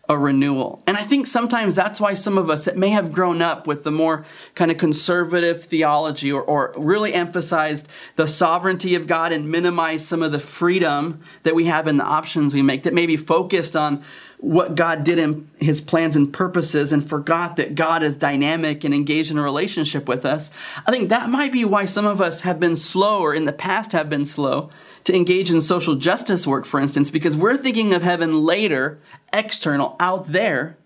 a 0.09 0.17
renewal. 0.17 0.81
And 0.87 0.97
I 0.97 1.03
think 1.03 1.27
sometimes 1.27 1.75
that's 1.75 2.01
why 2.01 2.15
some 2.15 2.35
of 2.35 2.49
us 2.49 2.65
that 2.65 2.77
may 2.77 2.89
have 2.89 3.11
grown 3.11 3.43
up 3.43 3.67
with 3.67 3.83
the 3.83 3.91
more 3.91 4.25
kind 4.55 4.71
of 4.71 4.77
conservative 4.79 5.65
theology 5.65 6.31
or, 6.31 6.41
or 6.41 6.73
really 6.75 7.13
emphasized 7.13 7.89
the 8.15 8.25
sovereignty 8.25 8.95
of 8.95 9.05
God 9.05 9.31
and 9.31 9.51
minimized 9.51 10.07
some 10.07 10.23
of 10.23 10.31
the 10.31 10.39
freedom 10.39 11.21
that 11.43 11.53
we 11.53 11.65
have 11.65 11.87
in 11.87 11.97
the 11.97 12.03
options 12.03 12.55
we 12.55 12.63
make, 12.63 12.81
that 12.81 12.95
maybe 12.95 13.15
focused 13.15 13.75
on 13.75 14.03
what 14.39 14.75
God 14.75 15.03
did 15.03 15.17
in 15.17 15.49
his 15.59 15.81
plans 15.81 16.15
and 16.15 16.31
purposes 16.31 16.93
and 16.93 17.07
forgot 17.07 17.55
that 17.55 17.73
God 17.73 18.03
is 18.03 18.15
dynamic 18.15 18.83
and 18.83 18.93
engaged 18.93 19.31
in 19.31 19.37
a 19.37 19.43
relationship 19.43 20.07
with 20.07 20.25
us. 20.25 20.51
I 20.85 20.91
think 20.91 21.09
that 21.09 21.29
might 21.29 21.51
be 21.51 21.65
why 21.65 21.85
some 21.85 22.05
of 22.05 22.21
us 22.21 22.41
have 22.41 22.59
been 22.59 22.75
slow 22.75 23.21
or 23.21 23.33
in 23.33 23.45
the 23.45 23.53
past 23.53 23.93
have 23.93 24.09
been 24.09 24.25
slow 24.25 24.69
to 25.05 25.15
engage 25.15 25.49
in 25.49 25.61
social 25.61 25.95
justice 25.95 26.45
work, 26.45 26.65
for 26.65 26.79
instance, 26.79 27.09
because 27.09 27.35
we're 27.35 27.57
thinking 27.57 27.93
of 27.93 28.03
heaven 28.03 28.43
later, 28.43 28.99
external, 29.33 29.95
out 29.99 30.27
there, 30.27 30.77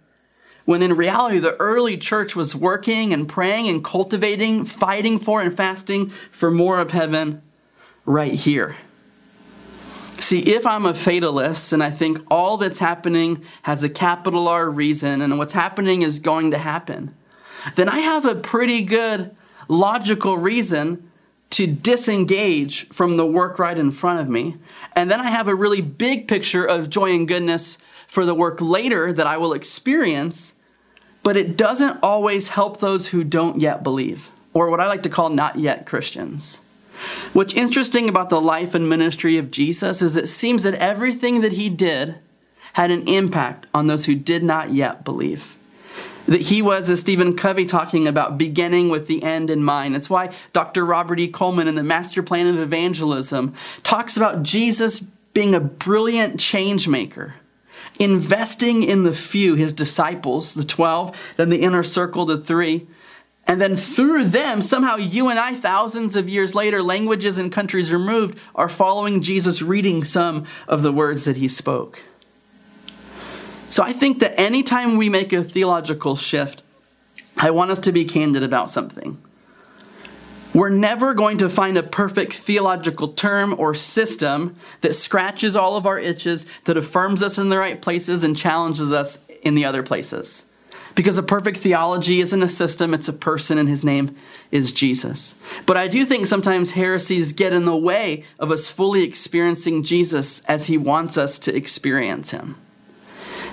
when 0.63 0.81
in 0.81 0.93
reality 0.93 1.39
the 1.39 1.57
early 1.57 1.97
church 1.97 2.35
was 2.35 2.55
working 2.55 3.11
and 3.13 3.27
praying 3.27 3.67
and 3.67 3.83
cultivating, 3.83 4.63
fighting 4.63 5.19
for 5.19 5.41
and 5.41 5.57
fasting 5.57 6.09
for 6.31 6.51
more 6.51 6.79
of 6.79 6.91
heaven 6.91 7.41
right 8.05 8.33
here. 8.33 8.77
See, 10.21 10.39
if 10.41 10.67
I'm 10.67 10.85
a 10.85 10.93
fatalist 10.93 11.73
and 11.73 11.83
I 11.83 11.89
think 11.89 12.19
all 12.29 12.57
that's 12.57 12.77
happening 12.77 13.43
has 13.63 13.83
a 13.83 13.89
capital 13.89 14.47
R 14.47 14.69
reason 14.69 15.19
and 15.21 15.39
what's 15.39 15.53
happening 15.53 16.03
is 16.03 16.19
going 16.19 16.51
to 16.51 16.59
happen, 16.59 17.15
then 17.75 17.89
I 17.89 17.99
have 17.99 18.25
a 18.25 18.35
pretty 18.35 18.83
good 18.83 19.35
logical 19.67 20.37
reason 20.37 21.09
to 21.49 21.67
disengage 21.67 22.87
from 22.89 23.17
the 23.17 23.25
work 23.25 23.57
right 23.57 23.77
in 23.77 23.91
front 23.91 24.19
of 24.19 24.29
me. 24.29 24.57
And 24.95 25.09
then 25.09 25.19
I 25.19 25.29
have 25.29 25.47
a 25.47 25.55
really 25.55 25.81
big 25.81 26.27
picture 26.27 26.65
of 26.65 26.89
joy 26.89 27.11
and 27.11 27.27
goodness 27.27 27.79
for 28.07 28.23
the 28.23 28.35
work 28.35 28.61
later 28.61 29.11
that 29.11 29.27
I 29.27 29.37
will 29.37 29.53
experience, 29.53 30.53
but 31.23 31.35
it 31.35 31.57
doesn't 31.57 31.99
always 32.03 32.49
help 32.49 32.79
those 32.79 33.07
who 33.07 33.23
don't 33.23 33.59
yet 33.59 33.83
believe, 33.83 34.29
or 34.53 34.69
what 34.69 34.79
I 34.79 34.87
like 34.87 35.03
to 35.03 35.09
call 35.09 35.29
not 35.29 35.57
yet 35.57 35.85
Christians. 35.85 36.60
What's 37.33 37.53
interesting 37.53 38.09
about 38.09 38.29
the 38.29 38.41
life 38.41 38.75
and 38.75 38.87
ministry 38.87 39.37
of 39.37 39.51
Jesus 39.51 40.01
is 40.01 40.15
it 40.15 40.27
seems 40.27 40.63
that 40.63 40.75
everything 40.75 41.41
that 41.41 41.53
he 41.53 41.69
did 41.69 42.15
had 42.73 42.91
an 42.91 43.07
impact 43.07 43.67
on 43.73 43.87
those 43.87 44.05
who 44.05 44.15
did 44.15 44.43
not 44.43 44.73
yet 44.73 45.03
believe. 45.03 45.55
That 46.27 46.41
he 46.41 46.61
was, 46.61 46.89
as 46.89 46.99
Stephen 46.99 47.35
Covey 47.35 47.65
talking 47.65 48.07
about, 48.07 48.37
beginning 48.37 48.89
with 48.89 49.07
the 49.07 49.23
end 49.23 49.49
in 49.49 49.63
mind. 49.63 49.95
That's 49.95 50.09
why 50.09 50.33
Dr. 50.53 50.85
Robert 50.85 51.19
E. 51.19 51.27
Coleman 51.27 51.67
in 51.67 51.75
the 51.75 51.83
Master 51.83 52.21
Plan 52.21 52.47
of 52.47 52.59
Evangelism 52.59 53.53
talks 53.83 54.15
about 54.15 54.43
Jesus 54.43 54.99
being 54.99 55.55
a 55.55 55.59
brilliant 55.59 56.39
change 56.39 56.87
maker 56.87 57.35
investing 57.99 58.83
in 58.83 59.03
the 59.03 59.13
few, 59.13 59.55
his 59.55 59.73
disciples, 59.73 60.55
the 60.55 60.63
12, 60.63 61.15
then 61.37 61.49
the 61.49 61.61
inner 61.61 61.83
circle, 61.83 62.25
the 62.25 62.37
three, 62.37 62.87
and 63.51 63.59
then 63.59 63.75
through 63.75 64.23
them, 64.23 64.61
somehow 64.61 64.95
you 64.95 65.27
and 65.27 65.37
I, 65.37 65.55
thousands 65.55 66.15
of 66.15 66.29
years 66.29 66.55
later, 66.55 66.81
languages 66.81 67.37
and 67.37 67.51
countries 67.51 67.91
removed, 67.91 68.39
are 68.55 68.69
following 68.69 69.21
Jesus, 69.21 69.61
reading 69.61 70.05
some 70.05 70.45
of 70.69 70.83
the 70.83 70.91
words 70.93 71.25
that 71.25 71.35
he 71.35 71.49
spoke. 71.49 72.01
So 73.67 73.83
I 73.83 73.91
think 73.91 74.19
that 74.19 74.39
anytime 74.39 74.95
we 74.95 75.09
make 75.09 75.33
a 75.33 75.43
theological 75.43 76.15
shift, 76.15 76.63
I 77.35 77.51
want 77.51 77.71
us 77.71 77.79
to 77.79 77.91
be 77.91 78.05
candid 78.05 78.41
about 78.41 78.69
something. 78.69 79.21
We're 80.53 80.69
never 80.69 81.13
going 81.13 81.39
to 81.39 81.49
find 81.49 81.75
a 81.75 81.83
perfect 81.83 82.31
theological 82.31 83.09
term 83.09 83.53
or 83.59 83.73
system 83.73 84.55
that 84.79 84.95
scratches 84.95 85.57
all 85.57 85.75
of 85.75 85.85
our 85.85 85.99
itches, 85.99 86.45
that 86.63 86.77
affirms 86.77 87.21
us 87.21 87.37
in 87.37 87.49
the 87.49 87.57
right 87.57 87.81
places 87.81 88.23
and 88.23 88.37
challenges 88.37 88.93
us 88.93 89.19
in 89.41 89.55
the 89.55 89.65
other 89.65 89.83
places. 89.83 90.45
Because 90.95 91.17
a 91.17 91.23
perfect 91.23 91.57
theology 91.57 92.19
isn't 92.19 92.43
a 92.43 92.49
system, 92.49 92.93
it's 92.93 93.07
a 93.07 93.13
person, 93.13 93.57
and 93.57 93.69
his 93.69 93.83
name 93.83 94.15
is 94.51 94.73
Jesus. 94.73 95.35
But 95.65 95.77
I 95.77 95.87
do 95.87 96.05
think 96.05 96.25
sometimes 96.25 96.71
heresies 96.71 97.33
get 97.33 97.53
in 97.53 97.65
the 97.65 97.75
way 97.75 98.25
of 98.39 98.51
us 98.51 98.67
fully 98.67 99.03
experiencing 99.03 99.83
Jesus 99.83 100.41
as 100.41 100.67
he 100.67 100.77
wants 100.77 101.17
us 101.17 101.39
to 101.39 101.55
experience 101.55 102.31
him. 102.31 102.55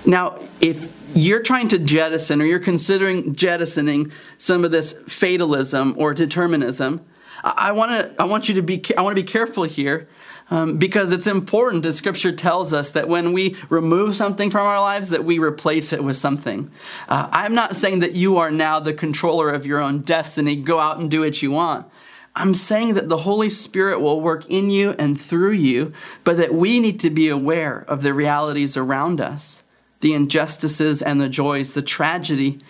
Now, 0.05 0.39
if 0.61 0.93
you're 1.15 1.43
trying 1.43 1.69
to 1.69 1.79
jettison 1.79 2.41
or 2.41 2.45
you're 2.45 2.59
considering 2.59 3.35
jettisoning 3.35 4.13
some 4.39 4.65
of 4.65 4.71
this 4.71 4.93
fatalism 5.07 5.95
or 5.97 6.15
determinism, 6.15 7.05
I 7.43 7.73
want 7.73 7.93
to 7.93 8.23
I 8.23 8.25
want 8.25 8.49
you 8.49 8.57
to 8.57 8.63
be 8.63 8.83
I 8.97 9.03
want 9.03 9.17
to 9.17 9.23
be 9.23 9.27
careful 9.27 9.65
here 9.65 10.09
um, 10.51 10.79
because 10.79 11.13
it's 11.13 11.27
important 11.27 11.85
as 11.85 11.97
scripture 11.97 12.33
tells 12.33 12.73
us 12.73 12.91
that 12.93 13.09
when 13.09 13.33
we 13.33 13.57
remove 13.69 14.17
something 14.17 14.51
from 14.51 14.67
our 14.67 14.81
lives 14.81 15.11
that 15.11 15.25
we 15.25 15.39
replace 15.39 15.93
it 15.93 16.03
with 16.03 16.17
something. 16.17 16.71
Uh, 17.09 17.29
i'm 17.33 17.55
not 17.55 17.77
saying 17.77 18.01
that 18.01 18.15
you 18.15 18.37
are 18.39 18.51
now 18.51 18.81
the 18.81 18.95
controller 18.95 19.51
of 19.51 19.67
your 19.67 19.81
own 19.81 20.01
destiny. 20.01 20.57
Go 20.57 20.79
out 20.79 20.99
and 20.99 21.11
do 21.11 21.21
what 21.21 21.43
you 21.43 21.51
want. 21.51 21.87
I'm 22.35 22.55
saying 22.55 22.95
that 22.95 23.09
the 23.09 23.19
holy 23.19 23.51
spirit 23.51 24.01
will 24.01 24.21
work 24.21 24.47
in 24.49 24.71
you 24.71 24.93
and 24.99 25.21
through 25.21 25.53
you 25.53 25.93
but 26.25 26.37
that 26.37 26.55
we 26.55 26.81
need 26.81 27.01
to 27.01 27.11
be 27.11 27.29
aware 27.29 27.85
of 27.89 28.03
the 28.03 28.15
realities 28.15 28.77
around 28.77 29.21
us 29.21 29.63
the 30.01 30.15
injustices 30.15 31.03
and 31.03 31.21
the 31.21 31.29
joys 31.29 31.75
the 31.75 31.83
tragedy 31.83 32.61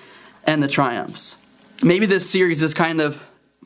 and 0.44 0.62
the 0.62 0.68
triumphs. 0.68 1.36
Maybe 1.82 2.06
this 2.06 2.28
series 2.28 2.62
is 2.62 2.72
kind 2.72 3.00
of 3.00 3.22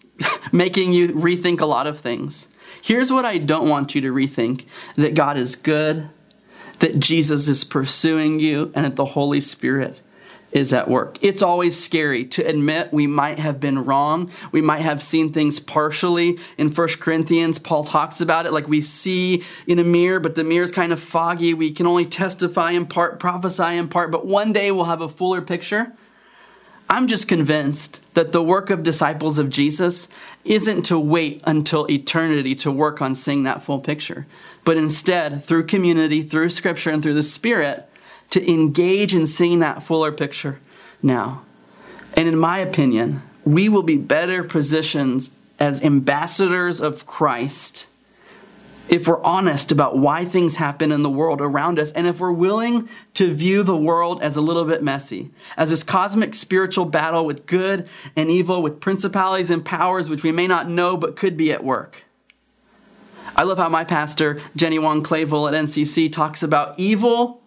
making 0.53 0.93
you 0.93 1.09
rethink 1.09 1.61
a 1.61 1.67
lot 1.67 1.87
of 1.87 2.01
things 2.01 2.49
Here's 2.83 3.13
what 3.13 3.25
I 3.25 3.39
don't 3.39 3.69
want 3.69 3.95
you 3.95 4.01
to 4.01 4.13
rethink 4.13 4.67
that 4.97 5.15
God 5.15 5.37
is 5.37 5.55
good, 5.55 6.09
that 6.81 6.99
Jesus 6.99 7.49
is 7.49 7.63
pursuing 7.63 8.41
you, 8.41 8.73
and 8.75 8.85
that 8.85 8.97
the 8.97 9.05
Holy 9.05 9.41
Spirit 9.41 10.03
is 10.51 10.73
at 10.73 10.89
work. 10.89 11.17
It's 11.23 11.43
always 11.43 11.79
scary 11.79 12.25
to 12.27 12.43
admit 12.43 12.93
we 12.93 13.07
might 13.07 13.39
have 13.39 13.61
been 13.61 13.85
wrong. 13.85 14.31
We 14.51 14.61
might 14.61 14.83
have 14.83 15.01
seen 15.01 15.33
things 15.33 15.61
partially. 15.61 16.41
In 16.59 16.73
First 16.73 16.99
Corinthians, 16.99 17.61
Paul 17.61 17.85
talks 17.85 18.21
about 18.21 18.47
it 18.47 18.53
like 18.53 18.67
we 18.67 18.81
see 18.81 19.45
in 19.69 19.79
a 19.79 19.85
mirror, 19.85 20.19
but 20.19 20.35
the 20.35 20.45
mirror 20.45 20.65
is 20.65 20.73
kind 20.73 20.93
of 20.93 21.01
foggy. 21.01 21.55
We 21.55 21.71
can 21.71 21.87
only 21.87 22.05
testify 22.05 22.73
in 22.73 22.87
part, 22.87 23.21
prophesy 23.21 23.77
in 23.77 23.89
part, 23.89 24.11
but 24.11 24.27
one 24.27 24.53
day 24.53 24.73
we'll 24.73 24.85
have 24.85 25.01
a 25.01 25.09
fuller 25.09 25.41
picture. 25.41 25.93
I'm 26.93 27.07
just 27.07 27.27
convinced 27.27 28.03
that 28.13 28.33
the 28.33 28.43
work 28.43 28.69
of 28.69 28.83
disciples 28.83 29.39
of 29.39 29.49
Jesus 29.49 30.09
isn't 30.45 30.83
to 30.83 30.99
wait 30.99 31.41
until 31.45 31.91
eternity 31.91 32.55
to 32.57 32.71
work 32.71 33.01
on 33.01 33.15
seeing 33.15 33.45
that 33.45 33.63
full 33.63 33.81
picture, 33.81 34.27
but 34.63 34.77
instead, 34.77 35.43
through 35.43 35.65
community, 35.65 36.23
through 36.23 36.51
scripture, 36.51 36.91
and 36.91 37.03
through 37.03 37.15
the 37.15 37.23
Spirit, 37.23 37.89
to 38.29 38.47
engage 38.47 39.15
in 39.15 39.27
seeing 39.27 39.61
that 39.61 39.83
fuller 39.83 40.13
picture 40.13 40.61
now. 41.03 41.41
And 42.13 42.29
in 42.29 42.37
my 42.37 42.59
opinion, 42.59 43.23
we 43.43 43.71
will 43.71 43.83
be 43.83 43.97
better 43.97 44.45
positioned 44.45 45.31
as 45.59 45.83
ambassadors 45.83 46.79
of 46.79 47.07
Christ 47.07 47.87
if 48.89 49.07
we're 49.07 49.23
honest 49.23 49.73
about 49.73 49.97
why 49.97 50.25
things 50.25 50.57
happen 50.57 50.93
in 50.93 51.03
the 51.03 51.11
world 51.11 51.41
around 51.41 51.79
us, 51.79 51.93
and 51.93 52.07
if 52.07 52.21
we're 52.21 52.33
willing 52.33 52.89
to 53.15 53.33
view 53.33 53.63
the 53.63 53.77
world 53.77 54.21
as 54.23 54.37
a 54.37 54.41
little 54.41 54.65
bit 54.65 54.83
messy, 54.83 55.31
as 55.57 55.71
this 55.71 55.83
cosmic 55.83 56.35
spiritual 56.35 56.85
battle 56.85 57.25
with 57.25 57.47
good 57.47 57.89
and 58.17 58.31
evil, 58.31 58.63
with 58.63 58.81
principalities 58.81 59.51
and 59.51 59.65
powers 59.65 60.11
which 60.11 60.23
we 60.23 60.33
may 60.33 60.47
not 60.47 60.69
know 60.69 60.97
but 60.97 61.17
could 61.17 61.37
be 61.37 61.53
at 61.53 61.65
work. 61.65 62.05
I 63.35 63.45
love 63.45 63.59
how 63.59 63.69
my 63.69 63.85
pastor, 63.85 64.41
Jenny 64.57 64.79
Wong 64.79 65.03
Clavel 65.03 65.49
at 65.49 65.55
NCC, 65.55 66.13
talks 66.13 66.43
about 66.43 66.79
evil 66.79 67.41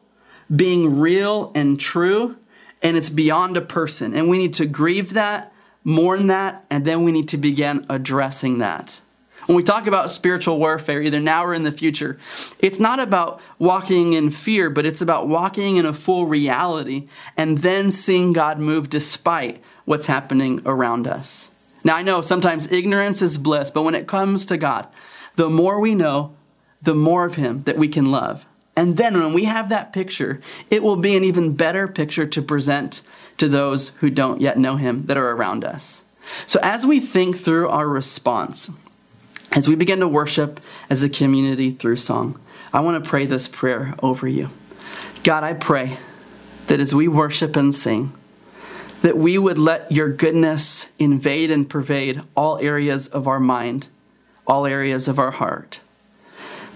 being 0.53 0.99
real 0.99 1.51
and 1.53 1.79
true, 1.79 2.37
and 2.81 2.97
it's 2.97 3.09
beyond 3.09 3.57
a 3.57 3.61
person. 3.61 4.15
And 4.15 4.29
we 4.29 4.37
need 4.37 4.53
to 4.55 4.65
grieve 4.65 5.13
that, 5.13 5.53
mourn 5.83 6.27
that, 6.27 6.65
and 6.69 6.85
then 6.85 7.03
we 7.03 7.11
need 7.11 7.29
to 7.29 7.37
begin 7.37 7.85
addressing 7.89 8.59
that. 8.59 9.01
When 9.45 9.55
we 9.55 9.63
talk 9.63 9.85
about 9.85 10.09
spiritual 10.09 10.57
warfare, 10.57 11.01
either 11.01 11.19
now 11.19 11.45
or 11.45 11.53
in 11.53 11.63
the 11.63 11.71
future, 11.71 12.19
it's 12.59 12.79
not 12.79 12.99
about 12.99 13.39
walking 13.59 14.13
in 14.13 14.31
fear, 14.31 14.71
but 14.71 14.85
it's 14.85 15.01
about 15.01 15.27
walking 15.27 15.75
in 15.75 15.85
a 15.85 15.93
full 15.93 16.25
reality 16.25 17.07
and 17.37 17.59
then 17.59 17.91
seeing 17.91 18.33
God 18.33 18.59
move 18.59 18.89
despite 18.89 19.61
what's 19.85 20.07
happening 20.07 20.61
around 20.65 21.07
us. 21.07 21.51
Now, 21.83 21.95
I 21.95 22.01
know 22.01 22.21
sometimes 22.21 22.71
ignorance 22.71 23.21
is 23.21 23.37
bliss, 23.37 23.69
but 23.69 23.83
when 23.83 23.93
it 23.93 24.07
comes 24.07 24.47
to 24.47 24.57
God, 24.57 24.87
the 25.35 25.49
more 25.49 25.79
we 25.79 25.93
know, 25.93 26.35
the 26.81 26.95
more 26.95 27.25
of 27.25 27.35
Him 27.35 27.61
that 27.63 27.77
we 27.77 27.87
can 27.87 28.11
love. 28.11 28.45
And 28.75 28.97
then 28.97 29.13
when 29.19 29.31
we 29.31 29.45
have 29.45 29.69
that 29.69 29.93
picture, 29.93 30.41
it 30.71 30.81
will 30.81 30.95
be 30.95 31.15
an 31.15 31.23
even 31.23 31.55
better 31.55 31.87
picture 31.87 32.25
to 32.25 32.41
present 32.41 33.01
to 33.37 33.47
those 33.47 33.89
who 33.99 34.09
don't 34.09 34.41
yet 34.41 34.57
know 34.57 34.77
Him 34.77 35.05
that 35.05 35.17
are 35.17 35.31
around 35.31 35.63
us. 35.63 36.03
So 36.47 36.59
as 36.63 36.85
we 36.85 36.99
think 36.99 37.37
through 37.37 37.69
our 37.69 37.87
response, 37.87 38.71
as 39.55 39.69
we 39.69 39.75
begin 39.75 40.01
to 40.01 40.07
worship 40.07 40.59
as 40.89 41.01
a 41.01 41.09
community 41.09 41.71
through 41.71 41.95
song, 41.95 42.39
I 42.73 42.81
want 42.81 43.01
to 43.01 43.09
pray 43.09 43.25
this 43.25 43.47
prayer 43.47 43.95
over 44.03 44.27
you. 44.27 44.49
God, 45.23 45.45
I 45.45 45.53
pray 45.53 45.97
that 46.67 46.81
as 46.81 46.93
we 46.93 47.07
worship 47.07 47.55
and 47.55 47.73
sing, 47.73 48.11
that 49.01 49.17
we 49.17 49.37
would 49.37 49.57
let 49.57 49.91
your 49.91 50.09
goodness 50.09 50.89
invade 50.99 51.51
and 51.51 51.69
pervade 51.69 52.21
all 52.35 52.57
areas 52.57 53.07
of 53.07 53.27
our 53.27 53.39
mind, 53.39 53.87
all 54.45 54.65
areas 54.65 55.07
of 55.07 55.19
our 55.19 55.31
heart. 55.31 55.79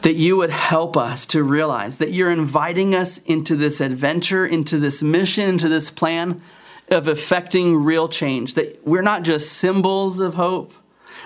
That 0.04 0.16
you 0.16 0.38
would 0.38 0.50
help 0.50 0.96
us 0.96 1.26
to 1.28 1.44
realize 1.44 1.98
that 1.98 2.14
you're 2.14 2.32
inviting 2.32 2.96
us 2.96 3.18
into 3.20 3.58
this 3.58 3.82
adventure, 3.82 4.46
into 4.46 4.80
this 4.80 5.04
mission, 5.04 5.50
into 5.50 5.68
this 5.68 5.92
plan 5.92 6.42
of 6.88 7.10
effecting 7.10 7.76
real 7.84 8.08
change. 8.08 8.54
That 8.54 8.88
we're 8.88 9.02
not 9.02 9.24
just 9.24 9.52
symbols 9.52 10.20
of 10.20 10.36
hope, 10.36 10.74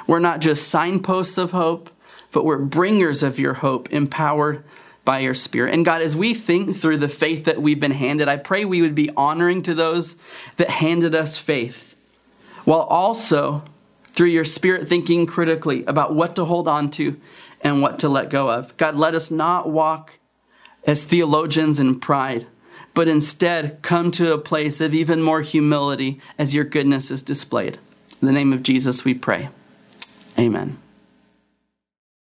we're 0.07 0.19
not 0.19 0.41
just 0.41 0.67
signposts 0.67 1.37
of 1.37 1.51
hope, 1.51 1.89
but 2.31 2.45
we're 2.45 2.57
bringers 2.57 3.23
of 3.23 3.39
your 3.39 3.53
hope, 3.53 3.91
empowered 3.91 4.63
by 5.05 5.19
your 5.19 5.33
Spirit. 5.33 5.73
And 5.73 5.85
God, 5.85 6.01
as 6.01 6.15
we 6.15 6.33
think 6.33 6.75
through 6.75 6.97
the 6.97 7.07
faith 7.07 7.45
that 7.45 7.61
we've 7.61 7.79
been 7.79 7.91
handed, 7.91 8.27
I 8.27 8.37
pray 8.37 8.65
we 8.65 8.81
would 8.81 8.95
be 8.95 9.11
honoring 9.15 9.61
to 9.63 9.73
those 9.73 10.15
that 10.57 10.69
handed 10.69 11.13
us 11.13 11.37
faith, 11.37 11.95
while 12.63 12.81
also 12.81 13.63
through 14.07 14.27
your 14.27 14.45
Spirit 14.45 14.87
thinking 14.87 15.25
critically 15.25 15.83
about 15.85 16.15
what 16.15 16.35
to 16.35 16.45
hold 16.45 16.67
on 16.67 16.89
to 16.91 17.19
and 17.61 17.81
what 17.81 17.99
to 17.99 18.09
let 18.09 18.29
go 18.29 18.49
of. 18.49 18.75
God, 18.77 18.95
let 18.95 19.15
us 19.15 19.31
not 19.31 19.69
walk 19.69 20.19
as 20.85 21.05
theologians 21.05 21.79
in 21.79 21.99
pride, 21.99 22.45
but 22.93 23.07
instead 23.07 23.81
come 23.81 24.11
to 24.11 24.33
a 24.33 24.37
place 24.37 24.79
of 24.81 24.93
even 24.93 25.21
more 25.21 25.41
humility 25.41 26.21
as 26.37 26.53
your 26.53 26.65
goodness 26.65 27.09
is 27.09 27.23
displayed. 27.23 27.77
In 28.21 28.27
the 28.27 28.33
name 28.33 28.53
of 28.53 28.63
Jesus, 28.63 29.03
we 29.03 29.13
pray. 29.13 29.49
Amen. 30.37 30.82